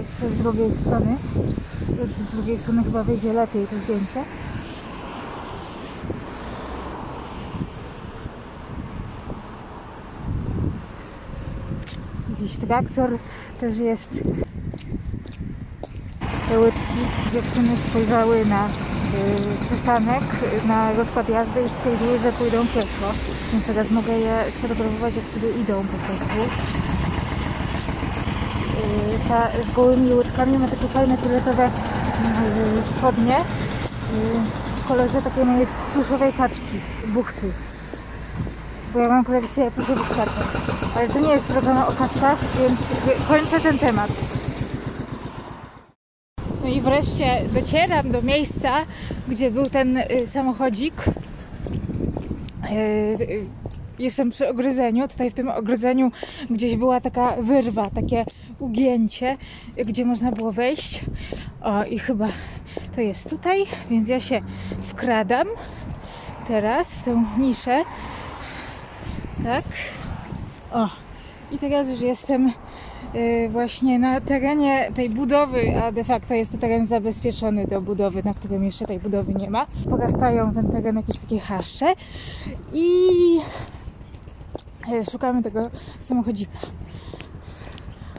[0.01, 1.17] Jeszcze z drugiej strony,
[2.29, 4.23] z drugiej strony chyba wyjdzie lepiej to zdjęcie.
[12.43, 13.09] Jakiś traktor
[13.59, 14.09] też jest.
[16.49, 16.99] Te łydki
[17.33, 18.71] dziewczyny spojrzały na y,
[19.65, 20.23] przystanek,
[20.67, 23.13] na rozkład jazdy i stwierdziły, że pójdą pieszo.
[23.51, 26.35] Więc teraz mogę je sfotografować, jak sobie idą po prostu.
[29.25, 31.71] Y, ta z gołymi łydkami ma takie fajne fioletowe y,
[32.83, 33.35] spodnie
[34.83, 37.51] w kolorze takiej mojej pluszowej kaczki, buchty
[38.93, 40.47] bo ja mam kolekcję pluszowych kaczek.
[40.95, 42.79] Ale to nie jest program o kaczkach, więc
[43.27, 44.11] kończę ten temat.
[46.61, 48.71] No i wreszcie docieram do miejsca,
[49.27, 50.93] gdzie był ten y, samochodzik.
[52.71, 53.45] Y, y,
[53.99, 55.07] jestem przy ogrodzeniu.
[55.07, 56.11] Tutaj w tym ogrodzeniu
[56.49, 58.25] gdzieś była taka wyrwa, takie
[58.59, 59.37] ugięcie,
[59.85, 61.05] gdzie można było wejść.
[61.61, 62.27] O, i chyba
[62.95, 64.41] to jest tutaj, więc ja się
[64.81, 65.47] wkradam
[66.47, 67.83] teraz w tę niszę
[69.43, 69.65] tak.
[70.71, 70.89] O,
[71.51, 72.53] i teraz już jestem
[73.15, 78.23] y, właśnie na terenie tej budowy, a de facto jest to teren zabezpieczony do budowy,
[78.23, 79.65] na którym jeszcze tej budowy nie ma.
[79.89, 81.93] Porastają ten teren jakieś takie haszcze
[82.73, 82.87] i
[84.93, 86.59] y, szukamy tego samochodzika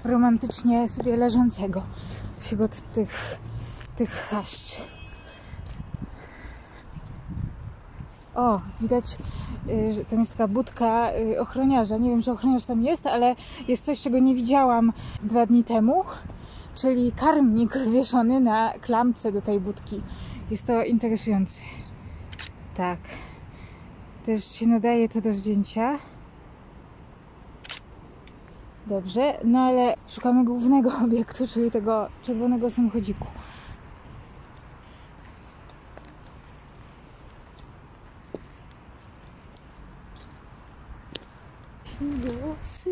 [0.05, 1.83] romantycznie sobie leżącego
[2.39, 3.39] wśród tych,
[3.97, 4.83] tych haszczy.
[8.35, 9.17] O, widać
[9.69, 11.97] Y, tam jest taka budka y, ochroniarza.
[11.97, 13.35] Nie wiem, czy ochroniarz tam jest, ale
[13.69, 14.93] jest coś, czego nie widziałam
[15.23, 16.05] dwa dni temu,
[16.75, 20.03] czyli karmnik wieszony na klamce do tej budki.
[20.51, 21.61] Jest to interesujące.
[22.77, 22.99] Tak.
[24.27, 25.99] Też się nadaje to do zdjęcia.
[28.87, 33.27] Dobrze, no ale szukamy głównego obiektu, czyli tego czerwonego samochodziku.
[42.11, 42.91] Głosy.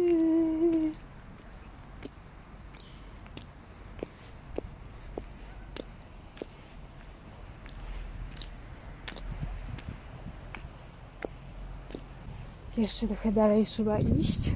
[12.76, 14.50] Jeszcze trochę dalej trzeba iść.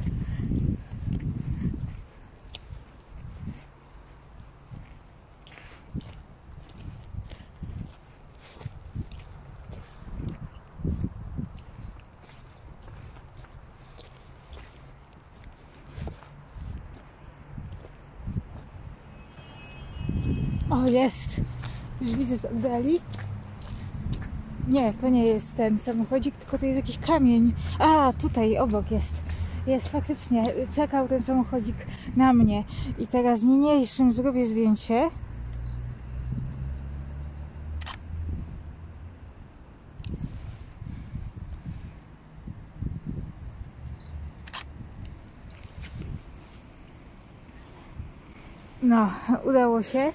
[20.87, 21.41] Jest.
[22.01, 23.01] Już widzę z oddali.
[24.69, 27.55] Nie, to nie jest ten samochodzik, tylko to jest jakiś kamień.
[27.79, 29.13] A, tutaj obok jest.
[29.67, 30.45] Jest faktycznie.
[30.75, 31.77] Czekał ten samochodzik
[32.17, 32.65] na mnie.
[32.99, 35.11] I teraz niniejszym zrobię zdjęcie.
[48.83, 49.11] No,
[49.45, 50.13] udało się.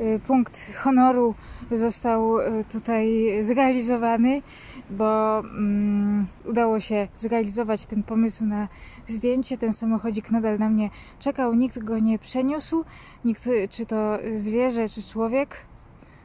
[0.00, 1.34] Y, Punkt honoru
[1.72, 4.42] został y, tutaj zrealizowany,
[4.90, 8.68] bo mm, udało się zrealizować ten pomysł na
[9.06, 9.58] zdjęcie.
[9.58, 12.84] Ten samochodzik nadal na mnie czekał, nikt go nie przeniósł,
[13.24, 15.56] nikt, czy to zwierzę, czy człowiek,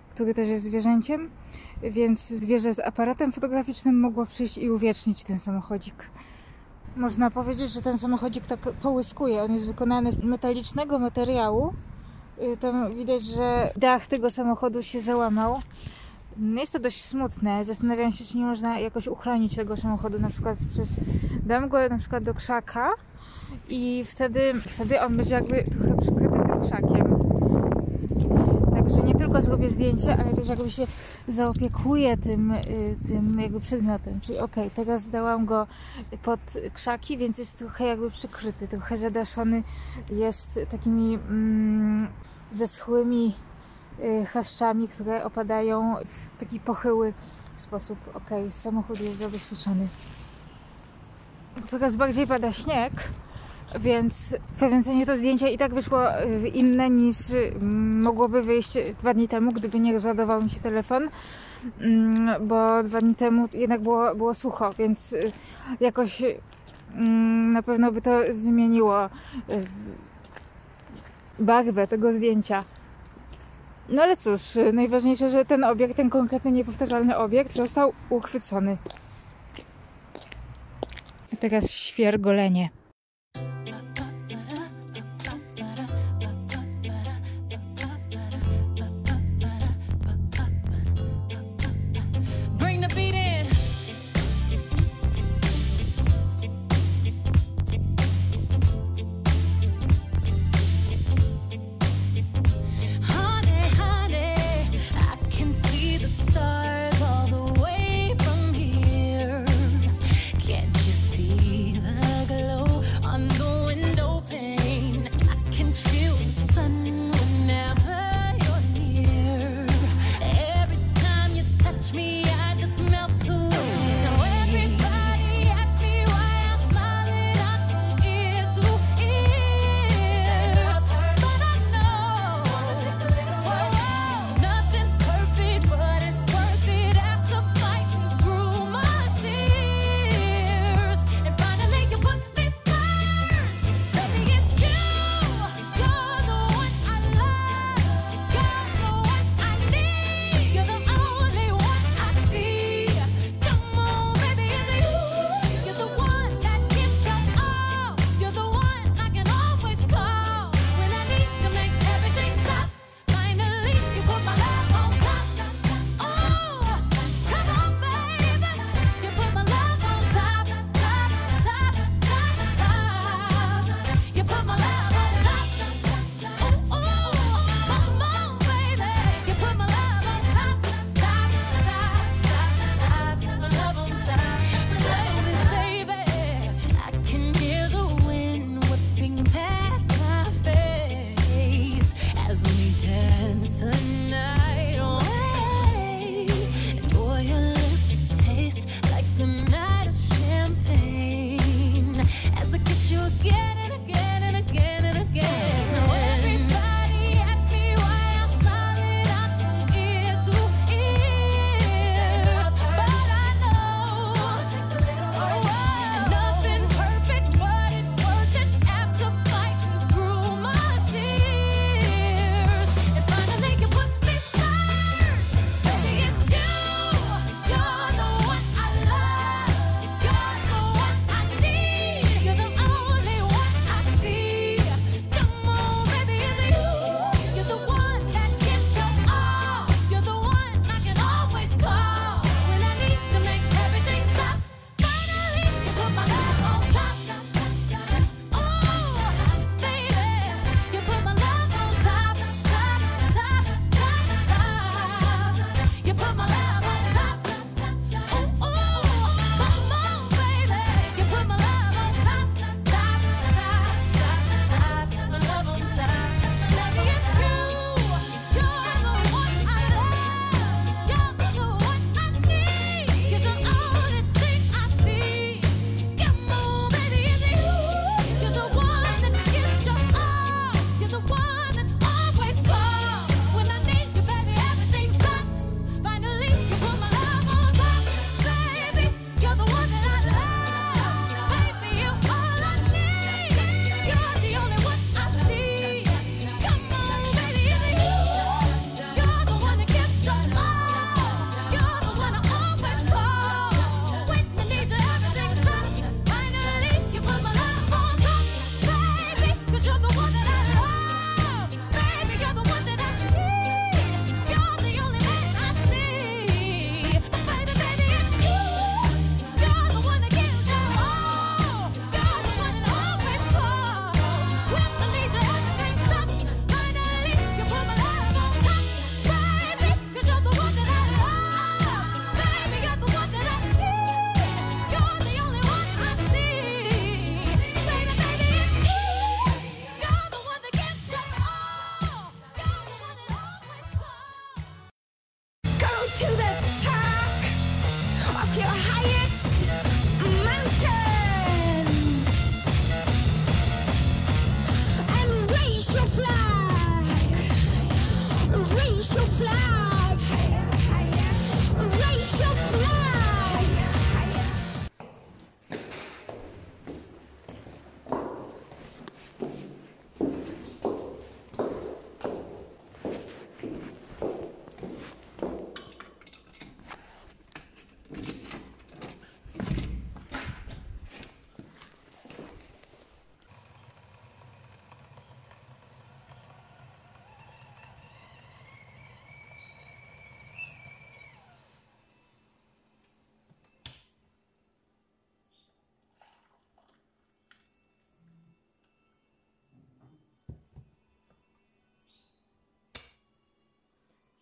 [0.10, 1.30] który też jest zwierzęciem,
[1.84, 6.10] więc zwierzę z aparatem fotograficznym mogło przyjść i uwiecznić ten samochodzik.
[6.96, 9.44] Można powiedzieć, że ten samochodzik tak połyskuje.
[9.44, 11.74] On jest wykonany z metalicznego materiału.
[12.42, 15.60] Y, Tam widać, że dach tego samochodu się załamał.
[16.38, 17.66] No Jest to dość smutne.
[17.66, 20.96] Zastanawiam się, czy nie można jakoś uchronić tego samochodu, na przykład przez
[21.46, 22.90] dam go na przykład do krzaka
[23.70, 27.25] i wtedy, wtedy on będzie jakby trochę przykryty tym krzakiem.
[29.36, 30.88] Tylko zrobię zdjęcie, ale też jakby się
[31.28, 34.22] zaopiekuję tym, y, tym jakby przedmiotem.
[34.22, 35.68] Czyli okej, teraz dałam go
[36.24, 36.40] pod
[36.74, 39.64] krzaki, więc jest trochę jakby przykryty, trochę zadaszony
[40.10, 42.08] jest takimi mm,
[42.54, 43.36] zeschłymi
[44.00, 45.96] y, chaszczami, które opadają
[46.36, 47.14] w taki pochyły
[47.56, 47.98] sposób.
[48.14, 49.88] Okej, samochód jest zabezpieczony.
[51.68, 52.94] Coraz bardziej pada śnieg,
[53.80, 56.00] więc przekręcenie to zdjęcie i tak wyszło
[56.54, 57.52] inne niż y,
[58.02, 61.10] mogłoby wyjść dwa dni temu, gdyby nie rozładował mi się telefon,
[61.82, 65.32] Mm, bo dwa dni temu jednak było, było sucho, więc y,
[65.80, 66.22] jakoś
[66.96, 69.10] mm, na pewno by to zmieniło y,
[71.40, 72.64] barwę tego zdjęcia.
[73.90, 74.42] No ale cóż,
[74.74, 78.78] najważniejsze, że ten obiekt, ten konkretny niepowtarzalny obiekt został uchwycony.
[81.40, 82.70] Teraz świergolenie.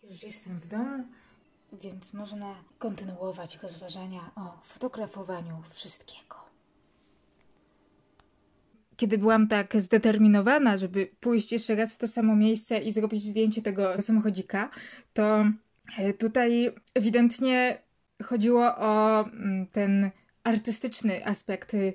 [0.10, 1.04] Już jestem w domu,
[1.82, 6.36] więc można kontynuować rozważania o fotografowaniu wszystkiego.
[8.96, 13.62] Kiedy byłam tak zdeterminowana, żeby pójść jeszcze raz w to samo miejsce i zrobić zdjęcie
[13.62, 14.70] tego samochodzika,
[15.14, 15.46] to
[15.98, 17.82] e, tutaj ewidentnie
[18.24, 20.12] chodziło o mm, ten
[20.44, 21.94] artystyczny aspekt y,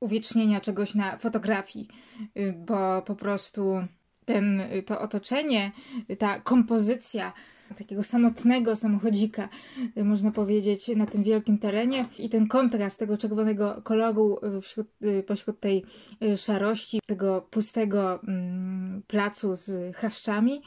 [0.00, 1.88] uwiecznienia czegoś na fotografii,
[2.36, 3.84] y, bo po prostu
[4.28, 5.72] ten, to otoczenie,
[6.18, 7.32] ta kompozycja
[7.78, 9.48] takiego samotnego samochodzika,
[9.96, 14.88] można powiedzieć, na tym wielkim terenie i ten kontrast tego czerwonego koloru wśród,
[15.26, 15.84] pośród tej
[16.22, 20.62] y, szarości, tego pustego mm, placu z chaszczami,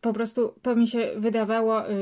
[0.00, 1.94] po prostu to mi się wydawało y,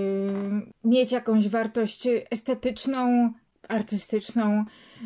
[0.84, 3.32] mieć jakąś wartość estetyczną,
[3.68, 4.64] artystyczną,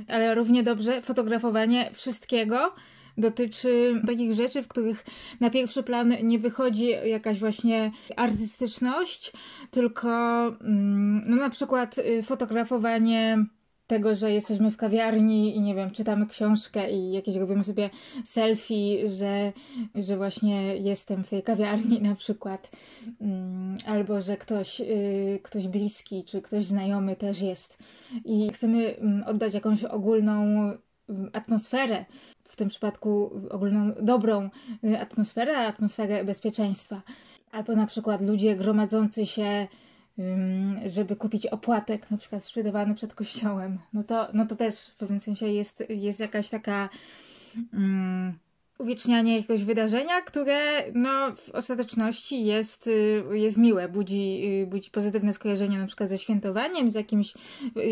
[0.09, 2.75] ale równie dobrze fotografowanie wszystkiego
[3.19, 5.05] dotyczy takich rzeczy, w których
[5.41, 9.33] na pierwszy plan nie wychodzi jakaś właśnie artystyczność,
[9.71, 10.09] tylko
[10.47, 13.45] mm, no na przykład y, fotografowanie
[13.87, 17.91] tego, że jesteśmy w kawiarni i nie wiem, czytamy książkę i jakieś robimy sobie
[18.25, 19.53] selfie, że,
[19.95, 22.71] że właśnie jestem w tej kawiarni na przykład,
[23.21, 27.79] Mm, albo że ktoś, y, ktoś bliski czy ktoś znajomy też jest.
[28.25, 30.73] I chcemy mm, oddać jakąś ogólną
[31.33, 32.05] atmosferę,
[32.49, 34.51] w tym przypadku ogólną dobrą
[34.85, 37.03] y, atmosferę, atmosferę bezpieczeństwa.
[37.53, 39.67] Albo na przykład ludzie gromadzący się,
[40.87, 43.79] żeby kupić opłatek, na przykład sprzedawany przed kościołem.
[43.93, 46.89] No to, no to też w pewnym sensie jest, jest jakaś taka
[47.75, 48.39] ym,
[48.79, 55.33] uwiecznianie jakiegoś wydarzenia, które no, w ostateczności jest, y, jest miłe, budzi, y, budzi pozytywne
[55.33, 57.35] skojarzenia na przykład ze świętowaniem, z, jakimś,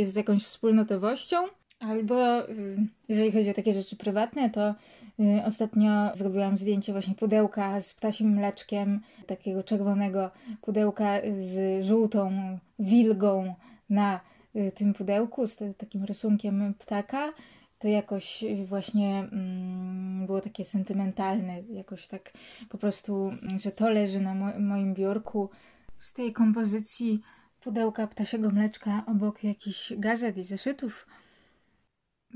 [0.04, 1.46] z jakąś wspólnotowością.
[1.80, 2.76] Albo y,
[3.08, 4.74] jeżeli chodzi o takie rzeczy prywatne, to
[5.20, 10.30] y, ostatnio zrobiłam zdjęcie właśnie pudełka z ptasim mleczkiem, takiego czerwonego
[10.62, 12.32] pudełka z żółtą
[12.78, 13.54] wilgą
[13.90, 14.20] na
[14.56, 17.32] y, tym pudełku, z takim rysunkiem ptaka.
[17.78, 22.32] To jakoś właśnie mm, było takie sentymentalne, jakoś tak
[22.68, 25.50] po prostu, że to leży na mo- moim biurku.
[25.98, 27.20] Z tej kompozycji
[27.60, 31.06] pudełka ptasiego mleczka obok jakichś gazet i zeszytów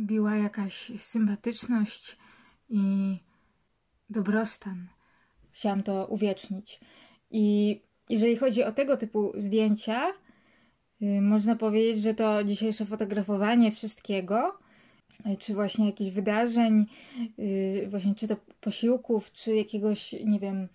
[0.01, 2.17] biła jakaś sympatyczność
[2.69, 3.17] i
[4.11, 4.87] dobrostan.
[5.51, 6.81] Chciałam to uwiecznić.
[7.31, 10.13] I jeżeli chodzi o tego typu zdjęcia,
[11.03, 14.59] y, można powiedzieć, że to dzisiejsze fotografowanie wszystkiego,
[15.27, 16.87] y, czy właśnie jakichś wydarzeń,
[17.39, 20.69] y, właśnie czy to posiłków, czy jakiegoś, nie wiem,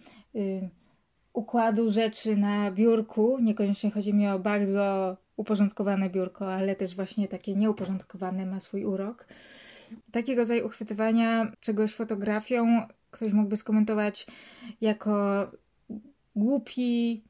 [1.33, 3.37] układu rzeczy na biurku.
[3.41, 9.27] Niekoniecznie chodzi mi o bardzo uporządkowane biurko, ale też właśnie takie nieuporządkowane ma swój urok.
[10.11, 14.27] Taki rodzaj uchwytywania czegoś fotografią ktoś mógłby skomentować
[14.81, 15.47] jako
[16.35, 17.23] głupi,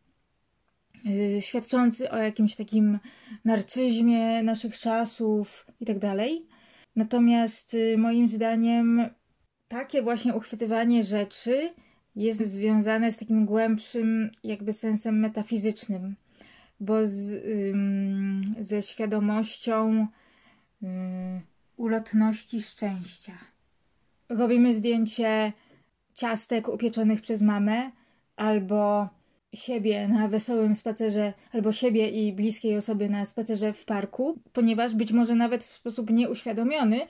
[1.03, 2.99] yy, świadczący o jakimś takim
[3.45, 5.97] narcyzmie naszych czasów i tak.
[6.95, 9.09] Natomiast yy, moim zdaniem
[9.67, 11.69] takie właśnie uchwytywanie rzeczy
[12.15, 16.15] jest związane z takim głębszym jakby sensem metafizycznym,
[16.79, 17.31] bo z,
[17.73, 20.07] ym, ze świadomością
[20.83, 20.85] y,
[21.77, 23.33] ulotności szczęścia.
[24.29, 25.53] Robimy zdjęcie
[26.13, 27.91] ciastek upieczonych przez mamę,
[28.35, 29.09] albo
[29.55, 35.11] siebie na wesołym spacerze, albo siebie i bliskiej osoby na spacerze w parku, ponieważ być
[35.11, 37.01] może nawet w sposób nieuświadomiony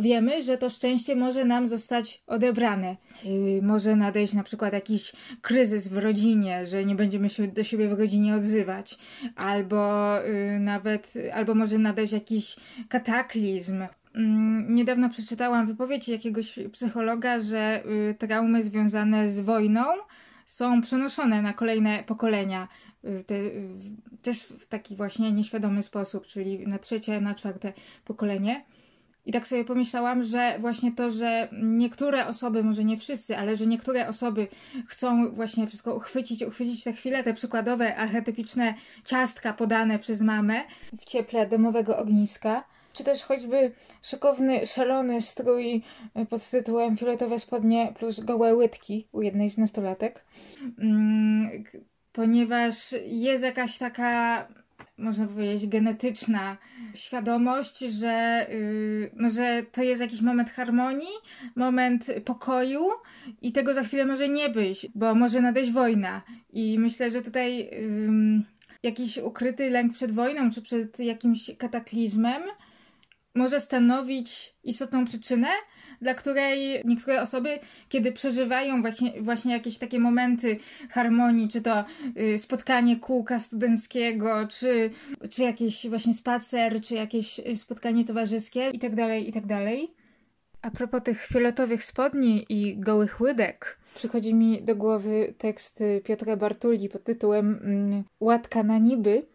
[0.00, 2.96] wiemy, że to szczęście może nam zostać odebrane.
[3.24, 7.88] Yy, może nadejść na przykład jakiś kryzys w rodzinie, że nie będziemy się do siebie
[7.88, 8.98] w rodzinie odzywać,
[9.36, 12.56] albo yy, nawet, albo może nadejść jakiś
[12.88, 13.84] kataklizm,
[14.14, 19.84] Mm, Niedawno przeczytałam wypowiedź jakiegoś psychologa, że y, traumy związane z wojną
[20.48, 22.68] są przenoszone na kolejne pokolenia.
[23.26, 23.34] Te,
[24.22, 27.72] też w taki właśnie nieświadomy sposób, czyli na trzecie, na czwarte
[28.04, 28.64] pokolenie.
[29.26, 33.66] I tak sobie pomyślałam, że właśnie to, że niektóre osoby, może nie wszyscy, ale że
[33.66, 34.48] niektóre osoby
[34.86, 38.74] chcą właśnie wszystko uchwycić, uchwycić te chwile, te przykładowe, archetypiczne
[39.04, 40.62] ciastka podane przez mamę
[41.00, 42.64] w cieple domowego ogniska.
[42.98, 43.72] Czy też choćby
[44.02, 45.82] szykowny, szalony strój
[46.30, 50.24] pod tytułem Fioletowe spodnie plus gołe łydki u jednej z nastolatek.
[50.78, 51.64] Mm,
[52.12, 54.46] ponieważ jest jakaś taka
[54.98, 56.56] można powiedzieć, genetyczna
[56.94, 61.14] świadomość, że, yy, no, że to jest jakiś moment harmonii,
[61.56, 62.84] moment pokoju
[63.42, 66.22] i tego za chwilę może nie być, bo może nadejść wojna.
[66.52, 67.70] I myślę, że tutaj
[68.82, 72.42] jakiś ukryty lęk przed wojną czy przed jakimś kataklizmem
[73.38, 75.48] może stanowić istotną przyczynę,
[76.02, 77.58] dla której niektóre osoby,
[77.88, 80.56] kiedy przeżywają właśnie, właśnie jakieś takie momenty
[80.90, 81.84] harmonii, czy to
[82.34, 84.90] y, spotkanie kółka studenckiego, czy,
[85.30, 89.44] czy jakiś właśnie spacer, czy jakieś y, spotkanie towarzyskie i tak dalej, i tak.
[90.62, 96.88] A propos tych fioletowych spodni i gołych łydek, przychodzi mi do głowy tekst Piotra Bartuli
[96.88, 99.26] pod tytułem mm, Łatka na niby.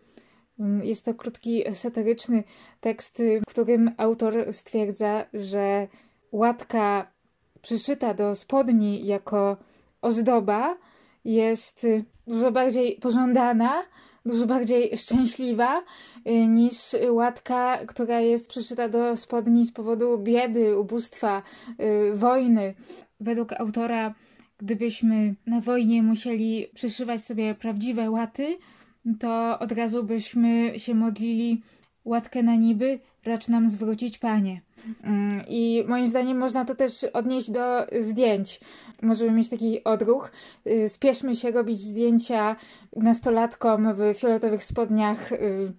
[0.64, 2.44] Mm, Jest to krótki, satyryczny
[2.82, 5.88] tekst, y, w którym autor stwierdza, że
[6.32, 7.12] łatka
[7.62, 9.58] przyszyta do spodni jako
[10.02, 10.78] ozdoba
[11.26, 13.84] jest y, dużo bardziej pożądana,
[14.26, 15.82] dużo bardziej szczęśliwa
[16.28, 16.76] y, niż
[17.10, 21.42] łatka, która jest przyszyta do spodni z powodu biedy, ubóstwa,
[22.14, 22.74] wojny.
[23.20, 24.14] Według autora,
[24.58, 28.58] gdybyśmy na wojnie musieli przyszywać sobie prawdziwe łaty,
[29.20, 31.62] to od razu byśmy się modlili
[32.06, 34.62] łatkę na niby, racz nam zwrócić Panie.
[35.04, 38.60] Mm, I moim zdaniem można to też odnieść do zdjęć.
[39.02, 40.32] Możemy mieć taki odruch.
[40.68, 42.56] Y, Spieszmy się robić zdjęcia
[42.96, 45.74] nastolatkom w fioletowych spodniach y,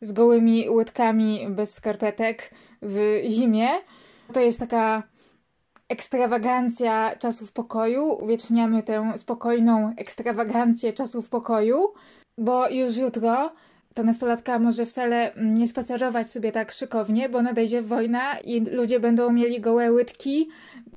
[0.00, 2.50] z gołymi łydkami bez skarpetek
[2.82, 3.68] w zimie.
[4.32, 5.02] To jest taka
[5.88, 8.04] ekstrawagancja czasów pokoju.
[8.04, 11.88] Uwieczniamy tę spokojną ekstrawagancję czasów pokoju,
[12.38, 13.52] bo już jutro
[13.94, 19.32] ta nastolatka może wcale nie spacerować sobie tak szykownie, bo nadejdzie wojna i ludzie będą
[19.32, 20.48] mieli gołe łydki,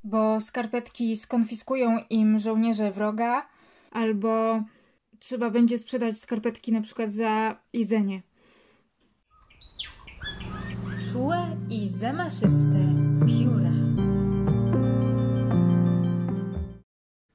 [0.03, 3.47] bo skarpetki skonfiskują im żołnierze wroga,
[3.91, 4.63] albo
[5.19, 8.21] trzeba będzie sprzedać skarpetki na przykład za jedzenie.
[11.11, 11.37] Czułe
[11.69, 12.79] i zamaszyste
[13.27, 13.74] pióra.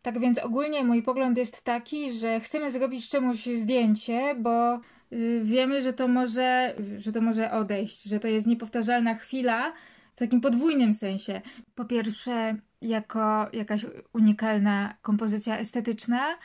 [0.03, 4.81] Tak więc ogólnie mój pogląd jest taki, że chcemy zrobić czemuś zdjęcie, bo
[5.13, 9.73] y, wiemy, że to może, że to może odejść, że to jest niepowtarzalna chwila
[10.17, 11.41] w takim podwójnym sensie.
[11.75, 16.39] Po pierwsze, jako jakaś unikalna kompozycja estetyczna,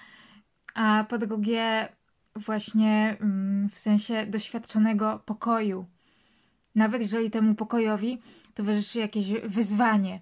[0.73, 1.87] a po drugie,
[2.35, 5.85] właśnie mm, w sensie doświadczonego pokoju.
[6.75, 8.21] Nawet jeżeli temu pokojowi
[8.53, 10.21] towarzyszy jakieś wyzwanie.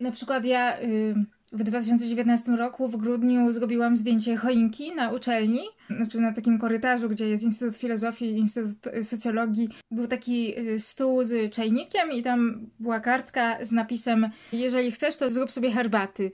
[0.00, 1.14] Na przykład ja y,
[1.54, 5.60] w 2019 roku w grudniu zrobiłam zdjęcie choinki na uczelni,
[5.96, 9.68] znaczy na takim korytarzu, gdzie jest Instytut Filozofii i Instytut Socjologii.
[9.90, 15.30] Był taki y, stół z czajnikiem i tam była kartka z napisem jeżeli chcesz, to
[15.30, 16.30] zrób sobie herbaty.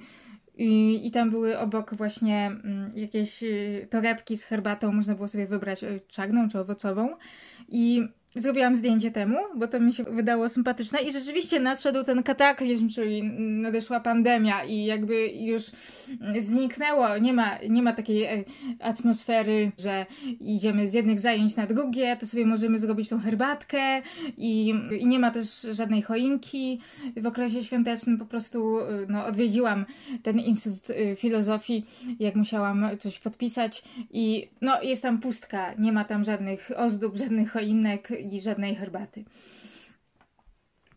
[0.56, 5.46] I, I tam były obok właśnie mm, jakieś y, torebki z herbatą, można było sobie
[5.46, 7.16] wybrać y, czarną czy owocową.
[7.68, 12.88] I zrobiłam zdjęcie temu, bo to mi się wydało sympatyczne i rzeczywiście nadszedł ten kataklizm,
[12.88, 15.62] czyli nadeszła pandemia i jakby już
[16.38, 18.44] zniknęło, nie ma, nie ma takiej e,
[18.80, 20.06] atmosfery, że
[20.40, 24.02] idziemy z jednych zajęć na drugie, to sobie możemy zrobić tą herbatkę
[24.36, 26.80] i, i nie ma też żadnej choinki.
[27.16, 29.86] W okresie świątecznym, po prostu e, no, odwiedziłam
[30.22, 31.86] ten Instytut e, Filozofii,
[32.20, 37.52] jak musiałam coś podpisać i no, jest tam pustka, nie ma tam żadnych ozdób, żadnych
[37.52, 39.24] choinek i żadnej herbaty.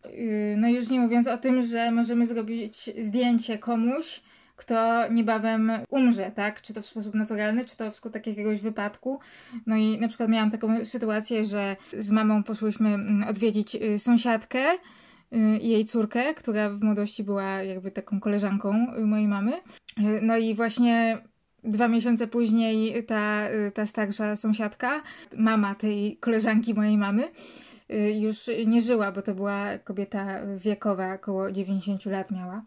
[0.04, 4.22] Yy, No już nie mówiąc o tym, że możemy zrobić zdjęcie komuś,
[4.56, 6.62] kto niebawem umrze, tak?
[6.62, 9.20] Czy to w sposób naturalny, czy to wskutek jakiegoś wypadku.
[9.66, 14.72] No i na przykład miałam taką sytuację, że z mamą poszłyśmy mm, odwiedzić y, sąsiadkę
[14.72, 14.78] y,
[15.60, 19.52] i jej córkę, która w młodości była jakby taką koleżanką y, mojej mamy.
[20.22, 21.18] No i właśnie
[21.64, 25.02] dwa miesiące później ta, ta starsza sąsiadka,
[25.36, 27.30] mama tej koleżanki mojej mamy,
[27.90, 32.62] y, już nie żyła, bo to była kobieta wiekowa, około 90 lat miała.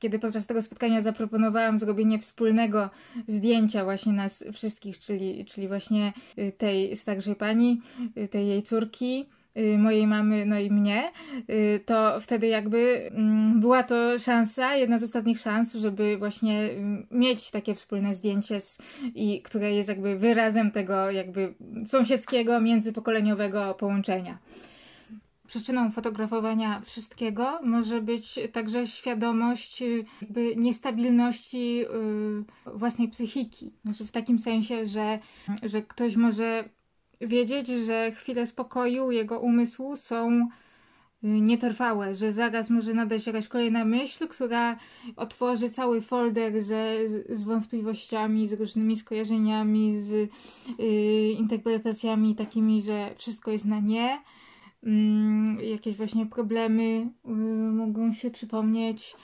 [0.00, 2.90] Kiedy podczas tego spotkania zaproponowałam zrobienie wspólnego
[3.26, 7.80] zdjęcia właśnie nas wszystkich, czyli, czyli właśnie y, tej starszej pani,
[8.16, 9.26] y, tej jej córki,
[9.78, 11.12] mojej mamy, no i mnie,
[11.50, 17.06] y, to wtedy jakby mm, była to szansa, jedna z ostatnich szans, żeby właśnie mm,
[17.10, 18.58] mieć takie wspólne zdjęcie,
[19.14, 21.54] i, które jest jakby wyrazem tego jakby
[21.86, 24.38] sąsiedzkiego, międzypokoleniowego połączenia.
[25.46, 31.84] przyczyną fotografowania wszystkiego może być także świadomość y, jakby niestabilności
[32.66, 33.72] y, własnej psychiki.
[33.84, 35.18] Znaczy w takim sensie, że,
[35.62, 36.64] że ktoś może
[37.20, 40.48] wiedzieć, że chwile spokoju jego umysłu są y,
[41.22, 44.76] nietrwałe, że zaraz może nadać jakaś kolejna myśl, która
[45.16, 50.28] otworzy cały folder ze, z wątpliwościami, z różnymi skojarzeniami, z y,
[51.38, 54.18] interpretacjami takimi, że wszystko jest na nie.
[54.84, 57.30] Mm, jakieś właśnie problemy y,
[57.72, 59.16] mogą się przypomnieć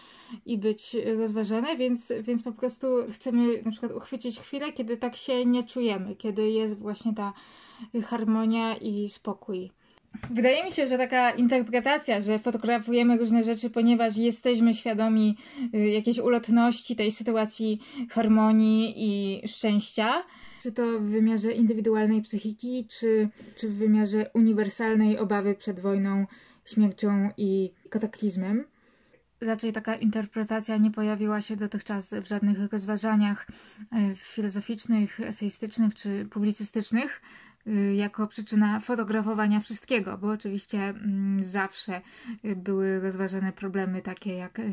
[0.47, 5.45] i być rozważane, więc, więc po prostu chcemy na przykład uchwycić chwilę, kiedy tak się
[5.45, 7.33] nie czujemy, kiedy jest właśnie ta
[8.05, 9.71] harmonia i spokój.
[10.31, 15.37] Wydaje mi się, że taka interpretacja, że fotografujemy różne rzeczy, ponieważ jesteśmy świadomi
[15.75, 20.25] y, jakiejś ulotności tej sytuacji harmonii i szczęścia,
[20.63, 26.27] czy to w wymiarze indywidualnej psychiki, czy, czy w wymiarze uniwersalnej obawy przed wojną,
[26.65, 28.65] śmiercią i kataklizmem.
[29.41, 33.47] Raczej taka interpretacja nie pojawiła się dotychczas w żadnych rozważaniach
[34.13, 37.23] y, filozoficznych, eseistycznych czy publicystycznych
[37.97, 42.01] jako przyczyna fotografowania wszystkiego, bo oczywiście mm, zawsze
[42.45, 44.73] y, były rozważane problemy takie jak y,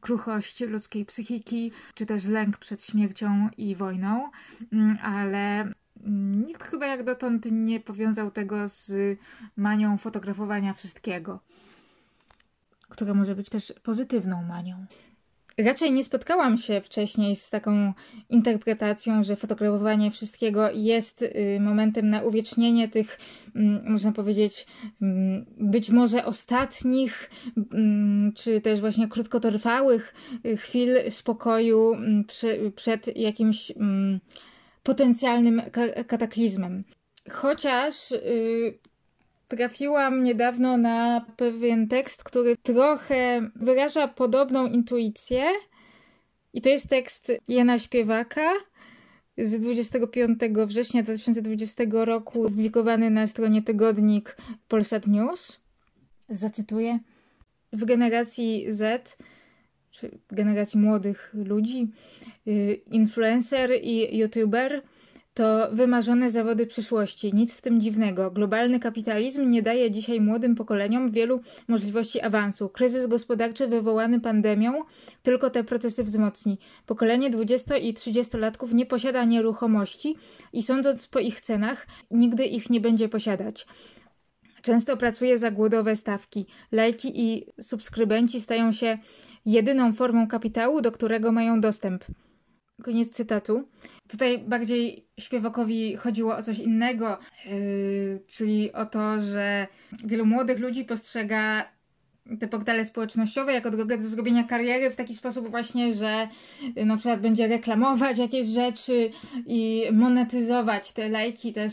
[0.00, 4.30] kruchość ludzkiej psychiki, czy też lęk przed śmiercią i wojną,
[4.72, 9.18] mm, ale mm, nikt chyba jak dotąd nie powiązał tego z
[9.56, 11.40] manią fotografowania wszystkiego,
[12.88, 14.86] która może być też pozytywną manią.
[15.64, 17.92] Raczej nie spotkałam się wcześniej z taką
[18.30, 23.18] interpretacją, że fotografowanie wszystkiego jest y, momentem na uwiecznienie tych,
[23.54, 24.66] mm, można powiedzieć,
[25.02, 27.30] mm, być może ostatnich,
[27.72, 30.14] mm, czy też właśnie krótkotrwałych
[30.46, 31.96] y, chwil spokoju
[32.76, 33.72] przed jakimś
[34.82, 36.84] potencjalnym ka- kataklizmem.
[37.30, 38.78] Chociaż y,
[39.56, 45.42] trafiłam niedawno na pewien tekst, który trochę wyraża podobną intuicję.
[46.52, 48.52] I to jest tekst Jana Śpiewaka
[49.38, 54.36] z 25 września 2020 roku, publikowany na stronie tygodnik
[54.68, 55.60] Polsat News.
[56.28, 56.98] Zacytuję.
[57.72, 59.16] W generacji Z,
[59.90, 61.88] czy generacji młodych ludzi,
[62.46, 64.82] y, influencer i youtuber
[65.34, 67.34] to wymarzone zawody przyszłości.
[67.34, 68.30] Nic w tym dziwnego.
[68.30, 72.68] Globalny kapitalizm nie daje dzisiaj młodym pokoleniom wielu możliwości awansu.
[72.68, 74.82] Kryzys gospodarczy wywołany pandemią
[75.22, 76.58] tylko te procesy wzmocni.
[76.86, 80.16] Pokolenie 20 i 30-latków nie posiada nieruchomości
[80.52, 83.66] i sądząc po ich cenach, nigdy ich nie będzie posiadać.
[84.62, 86.46] Często pracuje za głodowe stawki.
[86.72, 88.98] Lajki i subskrybenci stają się
[89.46, 92.04] jedyną formą kapitału, do którego mają dostęp.
[92.82, 93.68] Koniec cytatu.
[94.08, 99.66] Tutaj bardziej śpiewakowi chodziło o coś innego, yy, czyli o to, że
[100.04, 101.64] wielu młodych ludzi postrzega
[102.40, 106.28] te portale społecznościowe jako drogę do zrobienia kariery w taki sposób właśnie, że
[106.76, 109.10] na przykład będzie reklamować jakieś rzeczy
[109.46, 111.70] i monetyzować te lajki, te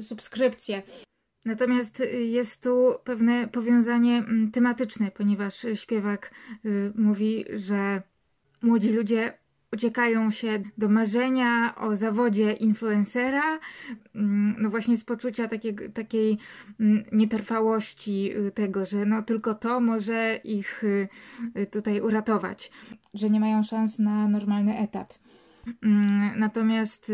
[0.00, 0.82] subskrypcje.
[1.44, 6.34] Natomiast jest tu pewne powiązanie mm, tematyczne, ponieważ śpiewak
[6.64, 8.02] y, mówi, że
[8.62, 9.39] młodzi ludzie
[9.72, 13.58] uciekają się do marzenia o zawodzie influencera,
[14.14, 16.38] mm, no właśnie z poczucia takiego, takiej
[16.80, 21.08] mm, nietrwałości y, tego, że no tylko to może ich y,
[21.58, 22.70] y, tutaj uratować,
[23.14, 25.20] że nie mają szans na normalny etat.
[25.82, 27.12] Mm, Natomiast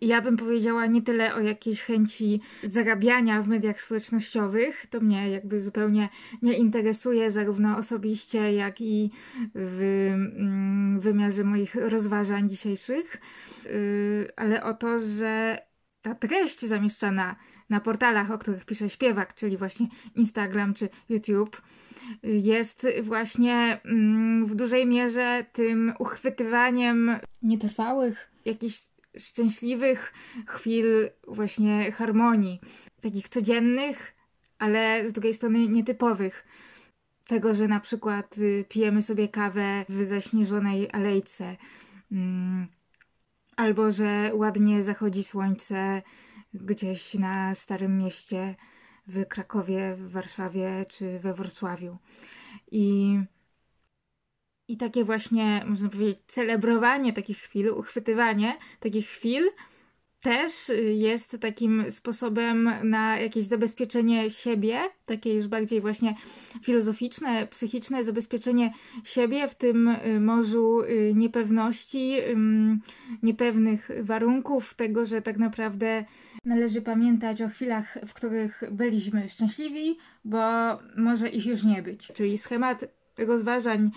[0.00, 4.86] ja bym powiedziała nie tyle o jakiejś chęci zarabiania w mediach społecznościowych.
[4.90, 6.08] To mnie jakby zupełnie
[6.42, 9.10] nie interesuje, zarówno osobiście, jak i
[9.54, 13.20] w mm, wymiarze moich rozważań dzisiejszych.
[13.64, 15.58] Yy, Ale o to, że
[16.02, 17.36] ta treść zamieszczana
[17.70, 21.62] na portalach, o których pisze śpiewak, czyli właśnie Instagram czy YouTube,
[22.22, 27.10] jest właśnie mm, w dużej mierze tym uchwytywaniem
[27.42, 28.82] nietrwałych, jakichś
[29.18, 30.12] szczęśliwych
[30.46, 32.60] chwil właśnie harmonii,
[33.02, 34.14] takich codziennych,
[34.58, 36.46] ale z drugiej strony nietypowych.
[37.26, 41.56] Tego, że na przykład y, pijemy sobie kawę w zaśnieżonej alejce,
[42.12, 42.66] mm,
[43.56, 46.02] albo że ładnie zachodzi słońce
[46.54, 48.54] gdzieś na Starym Mieście,
[49.06, 51.98] w Krakowie, w Warszawie czy we Wrocławiu.
[52.70, 53.18] I
[54.68, 59.50] i takie właśnie, można powiedzieć, celebrowanie takich chwil, uchwytywanie takich chwil,
[60.26, 66.14] też y, jest takim sposobem na jakieś zabezpieczenie siebie, takie już bardziej właśnie
[66.62, 68.72] filozoficzne, psychiczne zabezpieczenie
[69.04, 72.12] siebie w tym y, morzu y, niepewności,
[73.22, 76.04] niepewnych warunków, tego, że tak naprawdę
[76.44, 80.38] należy pamiętać o chwilach, w których byliśmy szczęśliwi, bo
[80.96, 82.08] może ich już nie być.
[82.14, 82.84] Czyli schemat
[83.18, 83.90] rozważań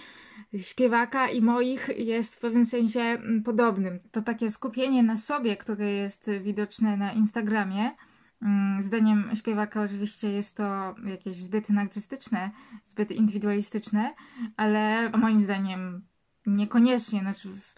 [0.57, 3.99] śpiewaka i moich jest w pewnym sensie mm, podobnym.
[4.11, 7.95] To takie skupienie na sobie, które jest widoczne na Instagramie.
[8.41, 12.51] Mm, Zdaniem śpiewaka oczywiście jest to jakieś zbyt narcystyczne,
[12.85, 14.13] zbyt indywidualistyczne,
[14.57, 16.01] ale moim zdaniem
[16.45, 17.19] niekoniecznie.
[17.19, 17.73] Znaczy, w,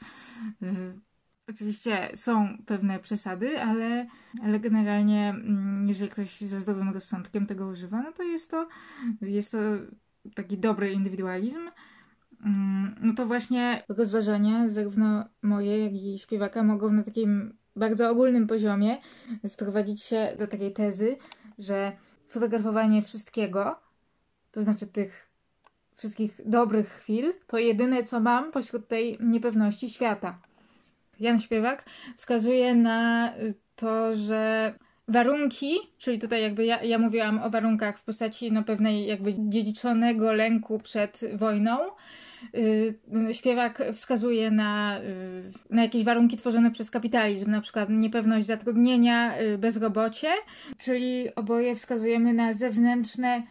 [0.61, 0.99] w,
[1.49, 4.07] oczywiście są pewne przesady, ale,
[4.43, 8.67] ale generalnie, mm, jeżeli ktoś ze zdrowym rozsądkiem tego używa, no to jest to,
[9.22, 9.57] jest to
[10.36, 11.69] taki dobry indywidualizm.
[12.46, 18.48] Mm, No to właśnie rozważania, zarówno moje, jak i śpiewaka, mogą na takim bardzo ogólnym
[18.48, 18.98] poziomie
[19.48, 21.18] sprowadzić się do takiej tezy,
[21.60, 21.92] że
[22.28, 23.80] fotografowanie wszystkiego,
[24.52, 25.32] to znaczy tych
[25.96, 30.39] wszystkich dobrych chwil, to jedyne co mam pośród tej niepewności świata.
[31.20, 31.86] Jan Śpiewak
[32.18, 33.32] wskazuje na
[33.76, 34.74] to, że
[35.08, 40.34] warunki, czyli tutaj jakby ja, ja mówiłam o warunkach w postaci no, pewnej jakby dziedziczonego
[40.34, 41.78] lęku przed wojną,
[42.56, 42.99] y,
[43.32, 49.58] śpiewak wskazuje na, y, na jakieś warunki tworzone przez kapitalizm, na przykład niepewność zatrudnienia, y,
[49.58, 50.30] bezrobocie,
[50.78, 53.43] czyli oboje wskazujemy na zewnętrzne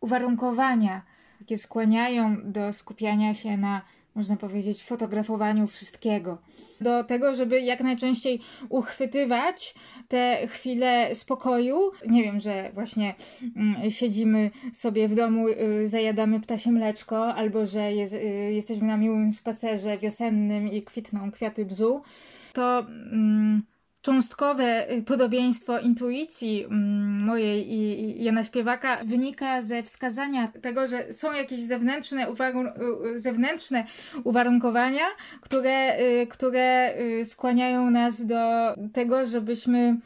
[0.00, 1.02] uwarunkowania,
[1.40, 3.82] jakie skłaniają do skupiania się na,
[4.14, 6.38] można powiedzieć, fotografowaniu wszystkiego.
[6.80, 9.74] Do tego, żeby jak najczęściej uchwytywać
[10.08, 11.76] te chwile spokoju.
[12.08, 13.14] Nie wiem, że właśnie
[13.56, 18.18] mm, siedzimy sobie w domu, y, zajadamy ptasie mleczko, albo że jest, y,
[18.52, 22.02] jesteśmy na miłym spacerze wiosennym i kwitną kwiaty bzu.
[22.52, 23.62] To mm,
[24.08, 31.32] cząstkowe y, podobieństwo intuicji mm, mojej i, Jana Śpiewaka wynika ze wskazania tego, że są
[31.32, 32.72] jakieś zewnętrzne, uwarun-
[33.16, 33.84] zewnętrzne
[34.24, 35.04] uwarunkowania,
[35.40, 39.96] które, y, które y, skłaniają nas do tego, żebyśmy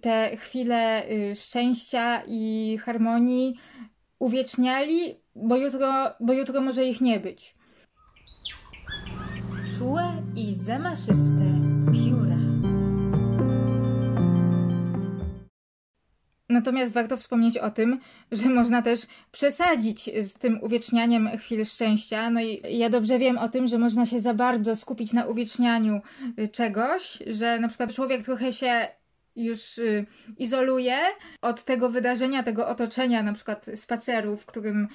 [0.00, 1.02] te chwile
[1.34, 3.54] szczęścia i harmonii
[4.18, 7.54] uwieczniali, bo jutro, bo jutro może ich nie być.
[9.78, 10.04] Czułe
[10.36, 11.44] i zamaszyste
[11.92, 12.41] pióra.
[16.52, 17.98] Natomiast warto wspomnieć o tym,
[18.32, 19.00] że można też
[19.32, 22.30] przesadzić z tym uwiecznianiem chwil szczęścia.
[22.30, 26.00] No i ja dobrze wiem o tym, że można się za bardzo skupić na uwiecznianiu
[26.52, 28.88] czegoś, że na przykład człowiek trochę się
[29.36, 30.06] już y,
[30.38, 30.98] izoluje
[31.42, 34.88] od tego wydarzenia, tego otoczenia, na przykład spaceru, w którym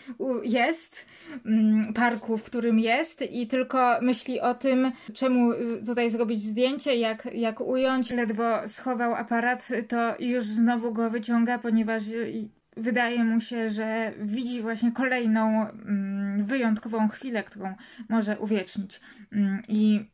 [0.43, 1.05] jest,
[1.45, 5.51] mm, parku, w którym jest i tylko myśli o tym, czemu
[5.85, 8.11] tutaj zrobić zdjęcie, jak, jak ująć.
[8.11, 14.61] Ledwo schował aparat, to już znowu go wyciąga, ponieważ y, wydaje mu się, że widzi
[14.61, 17.75] właśnie kolejną mm, wyjątkową chwilę, którą
[18.09, 19.01] może uwiecznić.
[19.31, 20.05] Mm, I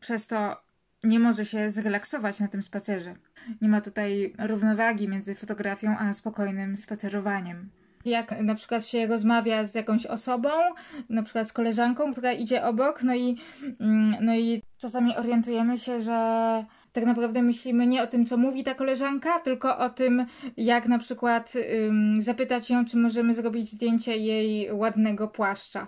[0.00, 0.69] przez to
[1.04, 3.14] nie może się zrelaksować na tym spacerze.
[3.60, 7.70] Nie ma tutaj równowagi między fotografią a spokojnym spacerowaniem.
[8.04, 10.48] Jak na przykład się rozmawia z jakąś osobą,
[11.08, 13.36] na przykład z koleżanką, która idzie obok, no i,
[13.80, 18.64] mm, no i czasami orientujemy się, że tak naprawdę myślimy nie o tym, co mówi
[18.64, 20.26] ta koleżanka, tylko o tym,
[20.56, 21.52] jak na przykład
[22.18, 25.86] zapytać ją, czy możemy zrobić zdjęcie jej ładnego płaszcza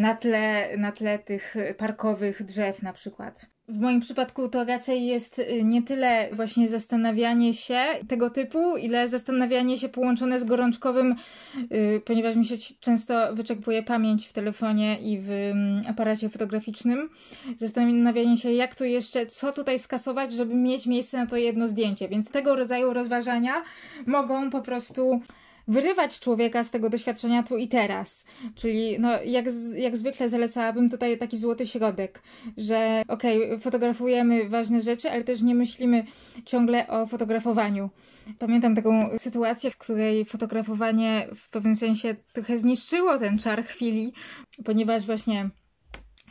[0.00, 3.57] na tle, na tle tych parkowych drzew na przykład.
[3.68, 9.08] W moim przypadku to raczej jest y, nie tyle właśnie zastanawianie się tego typu, ile
[9.08, 11.14] zastanawianie się połączone z gorączkowym,
[11.72, 17.10] y, ponieważ mi się często wyczerpuje pamięć w telefonie i w mm, aparacie fotograficznym.
[17.56, 22.08] Zastanawianie się, jak tu jeszcze, co tutaj skasować, żeby mieć miejsce na to jedno zdjęcie.
[22.08, 23.62] Więc tego rodzaju rozważania
[24.06, 25.20] mogą po prostu
[25.68, 28.24] wyrywać człowieka z tego doświadczenia tu i teraz.
[28.54, 29.46] Czyli no, jak,
[29.76, 32.22] jak zwykle zalecałabym tutaj taki złoty środek,
[32.56, 36.04] że okej, fotografujemy ważne rzeczy, ale też nie myślimy
[36.44, 37.90] ciągle o fotografowaniu.
[38.38, 44.12] Pamiętam taką sytuację, w której fotografowanie w pewnym sensie trochę zniszczyło ten czar chwili,
[44.64, 45.50] ponieważ właśnie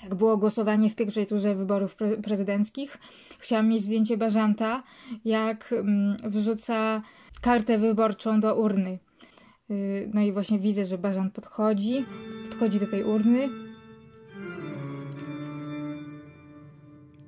[0.04, 2.98] jak było głosowanie w pierwszej turze wyborów pre- prezydenckich,
[3.40, 4.84] chciałam mieć zdjęcie Bażanta,
[5.26, 7.02] jak mm, wrzuca
[7.42, 9.00] kartę wyborczą do urny.
[9.70, 12.06] Yy, No i właśnie widzę, że Bażant podchodzi,
[12.50, 13.48] podchodzi do tej urny.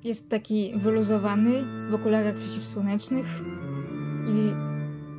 [0.04, 1.50] Jest taki wyluzowany
[1.90, 3.26] w okularach przeciwsłonecznych
[4.28, 4.50] i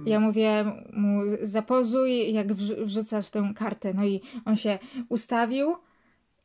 [0.09, 3.93] ja mówię mu zapozuj, jak wrz- wrzucasz tę kartę.
[3.93, 5.75] No i on się ustawił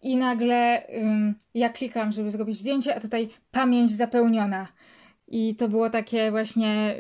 [0.03, 4.69] i nagle ym, ja klikam, żeby zrobić zdjęcie, a tutaj pamięć zapełniona.
[5.29, 6.97] I to było takie właśnie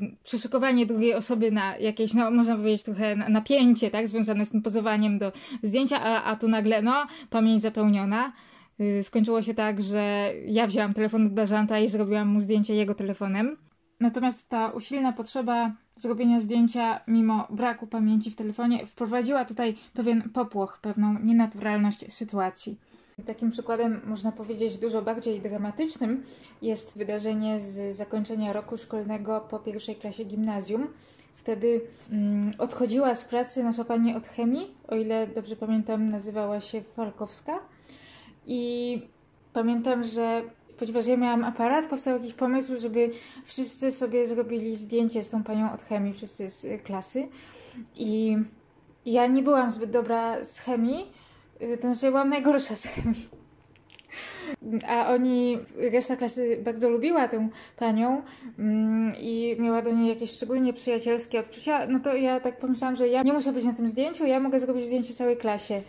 [0.00, 4.62] yy, przeszykowanie drugiej osoby na jakieś, no można powiedzieć trochę napięcie, tak, związane z tym
[4.62, 8.32] pozowaniem do zdjęcia, a, a tu nagle, no, pamięć zapełniona.
[8.78, 12.94] Yy, skończyło się tak, że ja wzięłam telefon od Barzanta i zrobiłam mu zdjęcie jego
[12.94, 13.56] telefonem.
[14.00, 20.78] Natomiast ta usilna potrzeba zrobienia zdjęcia mimo braku pamięci w telefonie wprowadziła tutaj pewien popłoch,
[20.82, 22.78] pewną nienaturalność sytuacji.
[23.26, 26.24] Takim przykładem, można powiedzieć, dużo bardziej dramatycznym
[26.62, 30.88] jest wydarzenie z zakończenia roku szkolnego po pierwszej klasie gimnazjum.
[31.34, 36.82] Wtedy mm, odchodziła z pracy nasza pani od chemii, o ile dobrze pamiętam, nazywała się
[36.82, 37.58] Falkowska.
[38.46, 39.02] I
[39.52, 40.42] pamiętam, że
[40.78, 43.10] ponieważ ja miałam aparat, powstał jakiś pomysł, żeby
[43.44, 47.28] wszyscy sobie zrobili zdjęcie z tą panią od chemii, wszyscy z klasy.
[47.94, 48.36] I
[49.06, 51.06] ja nie byłam zbyt dobra z chemii,
[51.60, 53.28] to znaczy byłam najgorsza z chemii.
[54.88, 55.58] A oni,
[55.92, 58.22] reszta klasy bardzo lubiła tę panią
[58.58, 63.08] mm, i miała do niej jakieś szczególnie przyjacielskie odczucia, no to ja tak pomyślałam, że
[63.08, 65.82] ja nie muszę być na tym zdjęciu, ja mogę zrobić zdjęcie całej klasie.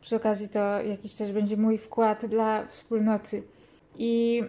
[0.00, 3.42] Przy okazji to jakiś też będzie mój wkład dla wspólnoty.
[3.98, 4.42] I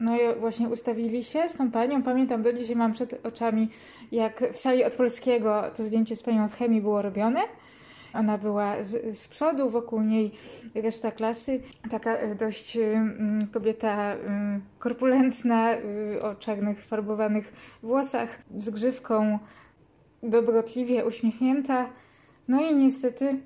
[0.00, 2.02] no i właśnie ustawili się z tą panią.
[2.02, 3.68] Pamiętam, do dzisiaj mam przed oczami,
[4.12, 7.40] jak w sali od polskiego to zdjęcie z panią od chemii było robione.
[8.14, 10.30] Ona była z, z przodu, wokół niej
[10.74, 11.60] reszta klasy.
[11.90, 15.70] Taka e, dość um, kobieta um, korpulentna,
[16.22, 17.52] o czarnych, farbowanych
[17.82, 19.38] włosach, z grzywką,
[20.22, 21.88] dobrotliwie uśmiechnięta.
[22.48, 23.40] No i niestety,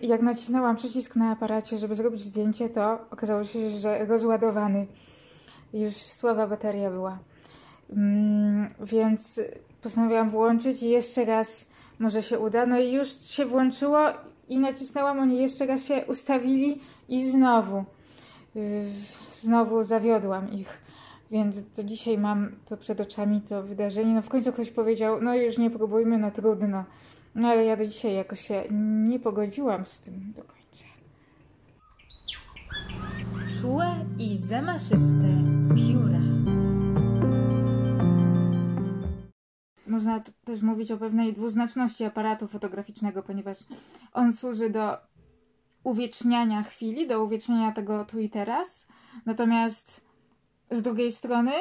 [0.00, 4.86] jak nacisnęłam przycisk na aparacie, żeby zrobić zdjęcie, to okazało się, że rozładowany.
[5.74, 7.18] Już słaba bateria była.
[8.80, 9.40] więc
[9.82, 12.66] postanowiłam włączyć i jeszcze raz może się uda.
[12.66, 13.98] No i już się włączyło
[14.48, 17.84] i nacisnęłam, oni jeszcze raz się ustawili i znowu,
[19.32, 20.82] znowu zawiodłam ich.
[21.30, 24.14] Więc do dzisiaj mam to przed oczami, to wydarzenie.
[24.14, 26.84] No w końcu ktoś powiedział, no już nie próbujmy, no trudno.
[27.34, 28.64] No ale ja do dzisiaj jakoś się
[29.08, 30.84] nie pogodziłam z tym do końca.
[33.60, 33.86] Czułe
[34.18, 35.28] i zamaszyste
[35.76, 36.21] pióra.
[39.86, 43.58] Można też mówić o pewnej dwuznaczności aparatu fotograficznego, ponieważ
[44.12, 44.96] on służy do
[45.84, 48.86] uwieczniania chwili, do uwieczniania tego tu i teraz.
[49.26, 50.04] Natomiast
[50.70, 51.52] z drugiej strony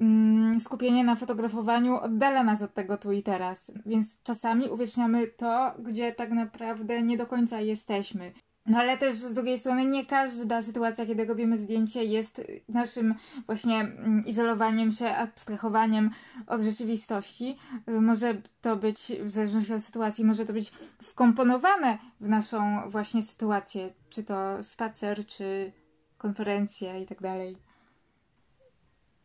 [0.00, 3.72] mm, skupienie na fotografowaniu oddala nas od tego tu i teraz.
[3.86, 8.32] Więc czasami uwieczniamy to, gdzie tak naprawdę nie do końca jesteśmy.
[8.66, 13.14] No ale też z drugiej strony nie każda sytuacja, kiedy robimy zdjęcie, jest naszym
[13.46, 16.10] właśnie mm, izolowaniem się, abstrahowaniem
[16.46, 17.56] od rzeczywistości.
[17.88, 23.22] Y, może to być, w zależności od sytuacji, może to być wkomponowane w naszą właśnie
[23.22, 25.72] sytuację, czy to spacer, czy
[26.18, 27.56] konferencja i tak dalej.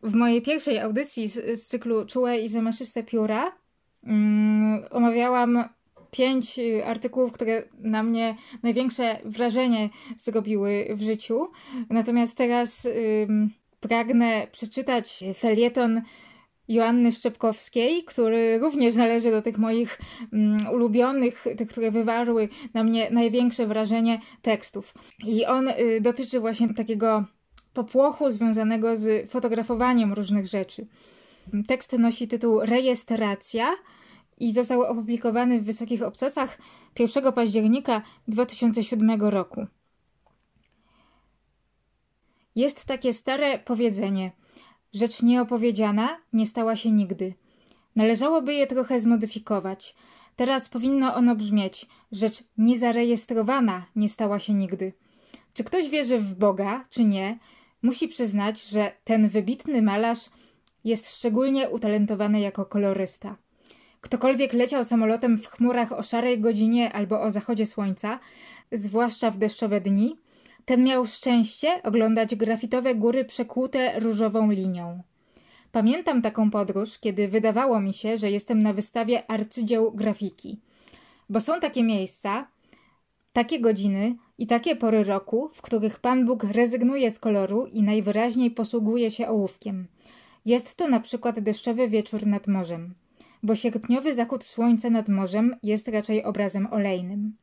[0.03, 3.51] W mojej pierwszej audycji z, z cyklu Czułe i zamaszyste pióra
[4.03, 5.69] um, omawiałam
[6.17, 11.47] pięć y, artykułów, które na mnie największe wrażenie zrobiły w życiu.
[11.89, 12.87] Natomiast teraz
[13.79, 16.01] pragnę przeczytać felieton
[16.67, 19.99] Joanny Szczepkowskiej, który również należy do tych moich
[20.73, 24.93] ulubionych, tych, które wywarły na mnie największe wrażenie tekstów.
[25.27, 27.25] I on y, dotyczy właśnie takiego
[27.73, 30.87] popłochu związanego z fotografowaniem różnych rzeczy.
[31.67, 33.67] Tekst nosi tytuł Rejestracja
[34.37, 36.57] i został opublikowany w Wysokich Obcasach
[36.99, 39.67] 1 października 2007 roku.
[42.55, 44.31] Jest takie stare powiedzenie:
[44.93, 47.33] Rzecz nieopowiedziana nie stała się nigdy.
[47.95, 49.95] Należałoby je trochę zmodyfikować.
[50.35, 54.93] Teraz powinno ono brzmieć: Rzecz niezarejestrowana nie stała się nigdy.
[55.53, 57.39] Czy ktoś wierzy w Boga, czy nie,
[57.81, 60.29] musi przyznać, że ten wybitny malarz
[60.83, 63.35] jest szczególnie utalentowany jako kolorysta.
[64.05, 68.19] Ktokolwiek leciał samolotem w chmurach o szarej godzinie albo o zachodzie słońca,
[68.71, 70.17] zwłaszcza w deszczowe dni,
[70.65, 75.03] ten miał szczęście oglądać grafitowe góry przekłute różową linią.
[75.71, 80.59] Pamiętam taką podróż, kiedy wydawało mi się, że jestem na wystawie arcydzieł grafiki.
[81.29, 82.47] Bo są takie miejsca,
[83.33, 88.51] takie godziny i takie pory roku, w których Pan Bóg rezygnuje z koloru i najwyraźniej
[88.51, 89.87] posługuje się ołówkiem.
[90.45, 92.95] Jest to na przykład deszczowy wieczór nad morzem
[93.43, 97.35] bo sierpniowy zachód słońca nad morzem jest raczej obrazem olejnym.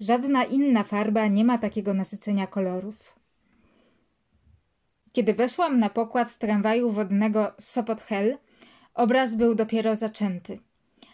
[0.00, 3.22] Żadna inna farba nie ma takiego nasycenia kolorów.
[5.12, 8.38] Kiedy weszłam na pokład tramwaju wodnego Sopot Hell,
[8.94, 10.58] obraz był dopiero zaczęty.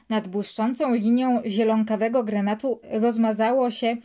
[0.08, 3.96] Nad błyszczącą linią zielonkawego granatu rozmazało się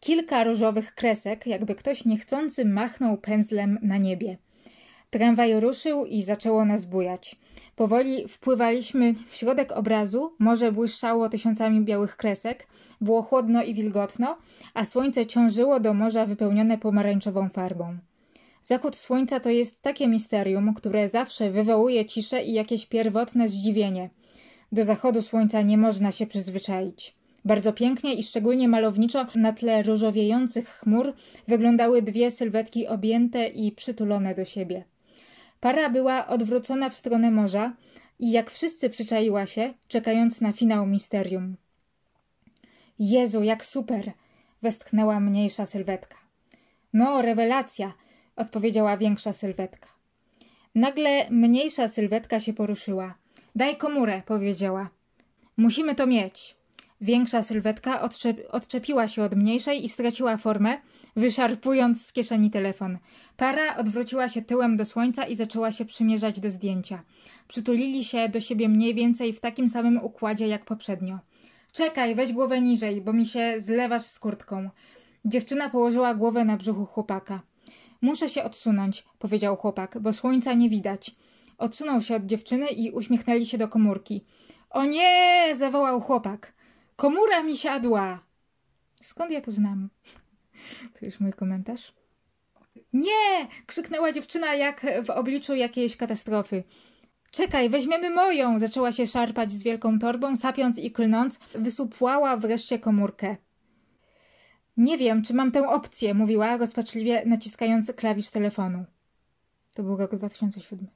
[0.00, 4.38] kilka różowych kresek, jakby ktoś niechcący machnął pędzlem na niebie.
[5.10, 7.36] Tramwaj ruszył i zaczęło nas bujać.
[7.78, 12.66] Powoli wpływaliśmy w środek obrazu, morze błyszczało tysiącami białych kresek,
[13.00, 14.36] było chłodno i wilgotno,
[14.74, 17.98] a słońce ciążyło do morza wypełnione pomarańczową farbą.
[18.62, 24.10] Zachód słońca to jest takie misterium, które zawsze wywołuje ciszę i jakieś pierwotne zdziwienie.
[24.72, 27.16] Do zachodu słońca nie można się przyzwyczaić.
[27.44, 31.14] Bardzo pięknie i szczególnie malowniczo na tle różowiejących chmur
[31.48, 34.84] wyglądały dwie sylwetki objęte i przytulone do siebie.
[35.60, 37.72] Para była odwrócona w stronę morza
[38.18, 41.56] i jak wszyscy przyczaiła się, czekając na finał misterium.
[42.98, 44.12] Jezu, jak super!
[44.62, 46.16] westchnęła mniejsza sylwetka.
[46.92, 47.92] No, rewelacja!
[48.36, 49.88] odpowiedziała większa sylwetka.
[50.74, 53.14] Nagle mniejsza sylwetka się poruszyła.
[53.54, 54.90] Daj komórę, powiedziała.
[55.56, 56.56] Musimy to mieć.
[57.00, 60.78] Większa sylwetka odczep odczepiła się od mniejszej i straciła formę,
[61.18, 62.98] wyszarpując z kieszeni telefon.
[63.36, 67.02] Para odwróciła się tyłem do słońca i zaczęła się przymierzać do zdjęcia.
[67.48, 71.18] Przytulili się do siebie mniej więcej w takim samym układzie jak poprzednio.
[71.72, 74.70] Czekaj, weź głowę niżej, bo mi się zlewasz z kurtką.
[75.24, 77.40] Dziewczyna położyła głowę na brzuchu chłopaka.
[78.00, 81.16] Muszę się odsunąć, powiedział chłopak, bo słońca nie widać.
[81.58, 84.24] Odsunął się od dziewczyny i uśmiechnęli się do komórki.
[84.70, 85.54] O nie!
[85.56, 86.52] zawołał chłopak.
[86.96, 88.20] Komura mi siadła!
[89.02, 89.88] Skąd ja to znam?
[90.98, 91.94] To już mój komentarz.
[92.92, 93.48] Nie!
[93.66, 96.64] krzyknęła dziewczyna jak w obliczu jakiejś katastrofy.
[97.30, 98.58] Czekaj, weźmiemy moją!
[98.58, 103.36] Zaczęła się szarpać z wielką torbą, sapiąc i klnąc, wysupłała wreszcie komórkę.
[104.76, 108.84] Nie wiem, czy mam tę opcję, mówiła, rozpaczliwie naciskając klawisz telefonu.
[109.74, 110.86] To był rok 2007.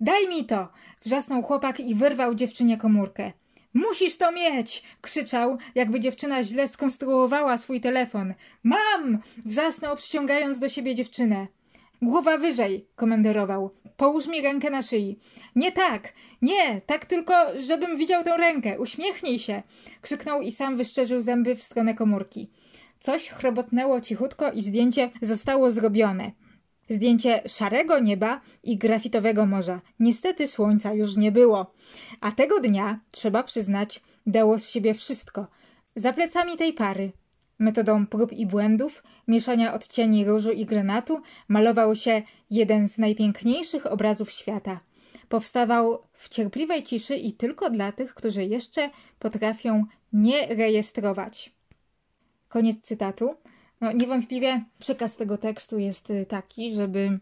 [0.00, 0.68] Daj mi to!
[1.02, 3.32] wrzasnął chłopak i wyrwał dziewczynie komórkę.
[3.74, 4.82] Musisz to mieć!
[5.00, 8.34] krzyczał, jakby dziewczyna źle skonstruowała swój telefon.
[8.62, 9.18] Mam!
[9.44, 11.46] wrzasnął, przyciągając do siebie dziewczynę.
[12.02, 13.70] Głowa wyżej, komenderował.
[13.96, 15.18] Połóż mi rękę na szyi.
[15.56, 16.12] Nie tak!
[16.42, 16.80] Nie!
[16.86, 18.80] Tak tylko, żebym widział tę rękę.
[18.80, 19.62] Uśmiechnij się!
[20.00, 22.50] krzyknął i sam wyszczerzył zęby w stronę komórki.
[22.98, 26.32] Coś chrobotnęło cichutko i zdjęcie zostało zrobione.
[26.92, 29.80] Zdjęcie szarego nieba i grafitowego morza.
[30.00, 31.74] Niestety słońca już nie było.
[32.20, 35.46] A tego dnia, trzeba przyznać, dało z siebie wszystko.
[35.96, 37.12] Za plecami tej pary,
[37.58, 44.30] metodą prób i błędów, mieszania odcieni różu i granatu, malował się jeden z najpiękniejszych obrazów
[44.30, 44.80] świata.
[45.28, 51.52] Powstawał w cierpliwej ciszy i tylko dla tych, którzy jeszcze potrafią nie rejestrować.
[52.48, 53.34] Koniec cytatu.
[53.82, 57.18] No, niewątpliwie przekaz tego tekstu jest y, taki, żeby,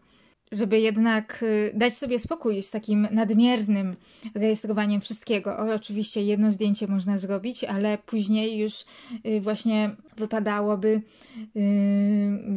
[0.51, 3.95] żeby jednak y, dać sobie spokój z takim nadmiernym
[4.35, 5.57] rejestrowaniem wszystkiego.
[5.75, 8.85] Oczywiście jedno zdjęcie można zrobić, ale później już
[9.25, 11.01] y, właśnie wypadałoby,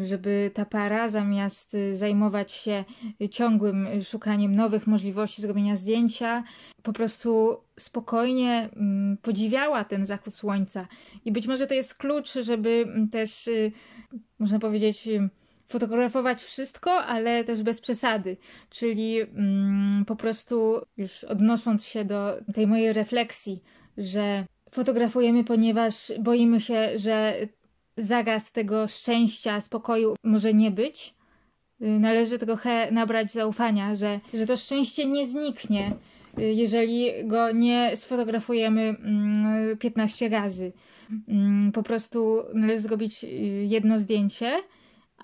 [0.05, 2.85] żeby ta para zamiast zajmować się
[3.31, 6.45] ciągłym szukaniem nowych możliwości zrobienia zdjęcia,
[6.83, 10.89] po prostu spokojnie mm, podziwiała ten zachód słońca.
[11.25, 13.73] I być może to jest klucz, żeby mm, też, y,
[14.39, 15.29] można powiedzieć, y,
[15.75, 18.37] fotografować wszystko, ale też bez przesady.
[18.71, 23.63] Czyli mm, po prostu już odnosząc się do tej mojej refleksji,
[23.99, 27.35] że fotografujemy, ponieważ boimy się, że
[27.97, 31.15] zaraz tego szczęścia, spokoju może nie być.
[31.81, 35.97] Należy trochę nabrać zaufania, że, że to szczęście nie zniknie,
[36.39, 38.97] jeżeli go nie sfotografujemy
[39.79, 40.73] 15 mm, razy.
[41.29, 43.27] Mm, po prostu należy zrobić y,
[43.69, 44.53] jedno zdjęcie,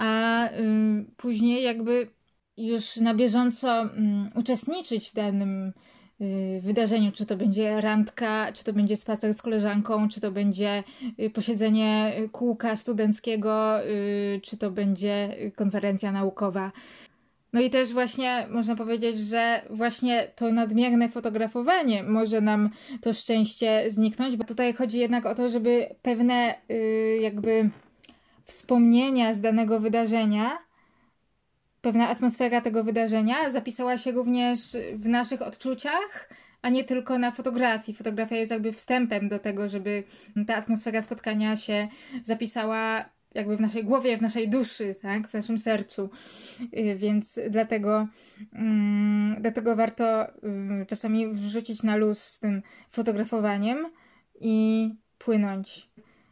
[0.01, 2.09] a y, później jakby
[2.57, 5.73] już na bieżąco mm, uczestniczyć w danym
[6.21, 10.85] y, wydarzeniu, czy to będzie randka, czy to będzie spacer z koleżanką, czy to będzie
[11.35, 13.79] posiedzenie kółka studenckiego,
[14.43, 16.73] czy to będzie konferencja naukowa.
[17.53, 22.71] No i też właśnie można powiedzieć, że właśnie to nadmierne fotografowanie może nam
[23.01, 26.55] to szczęście zniknąć, bo tutaj chodzi jednak o to, żeby pewne
[27.21, 27.71] jakby
[28.51, 30.59] wspomnienia z danego wydarzenia,
[31.81, 34.59] pewna atmosfera tego wydarzenia zapisała się również
[34.95, 36.31] w naszych odczuciach,
[36.63, 37.97] a nie tylko na fotografii.
[37.97, 40.05] Fotografia jest jakby wstępem do tego, żeby
[40.47, 41.89] ta atmosfera spotkania się
[42.25, 46.11] zapisała jakby w naszej głowie, w naszej duszy, tak, w naszym sercu.
[46.77, 48.09] Y, więc dlatego,
[48.53, 53.87] um, dlatego warto um, czasami wrzucić na luz z tym fotografowaniem
[54.41, 54.89] i
[55.19, 55.90] płynąć.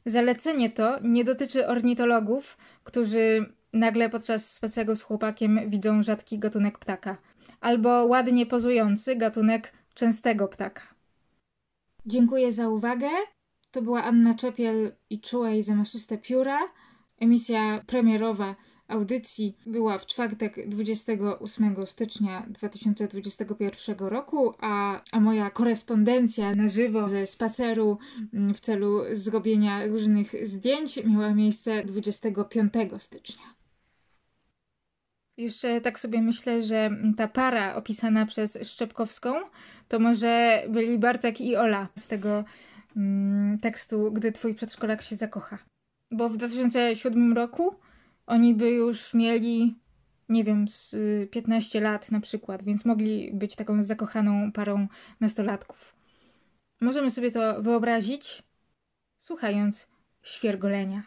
[0.08, 7.16] Zalecenie to nie dotyczy ornitologów, którzy nagle podczas spaceru z chłopakiem widzą rzadki gatunek ptaka,
[7.60, 10.82] albo ładnie pozujący gatunek częstego ptaka.
[12.06, 13.08] Dziękuję za uwagę.
[13.70, 16.58] To była Anna Czepiel i Czułej Zamaszyste Pióra
[17.20, 18.54] emisja premierowa
[18.88, 27.26] audycji była w czwartek 28 stycznia 2021 roku, a, a moja korespondencja na żywo ze
[27.26, 27.98] spaceru
[28.34, 33.58] mm, w celu zrobienia różnych zdjęć miała miejsce 25 stycznia.
[35.36, 39.34] Jeszcze tak sobie myślę, że ta para opisana przez Szczepkowską
[39.88, 42.44] to może byli Bartek i Ola z tego
[42.96, 45.58] mm, tekstu Gdy twój przedszkolak się zakocha.
[46.10, 47.74] Bo w 2007 roku
[48.28, 49.78] oni by już mieli,
[50.28, 50.96] nie wiem, z
[51.30, 54.88] 15 lat na przykład, więc mogli być taką zakochaną parą
[55.20, 55.94] nastolatków.
[56.80, 58.42] Możemy sobie to wyobrazić,
[59.16, 59.88] słuchając
[60.22, 61.02] świergolenia.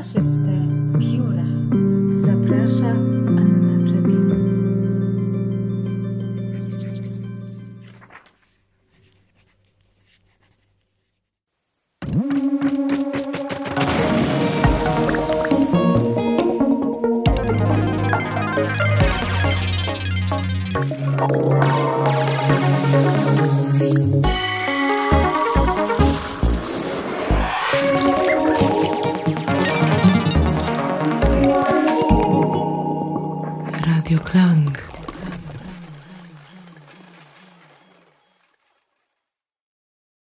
[0.00, 0.39] I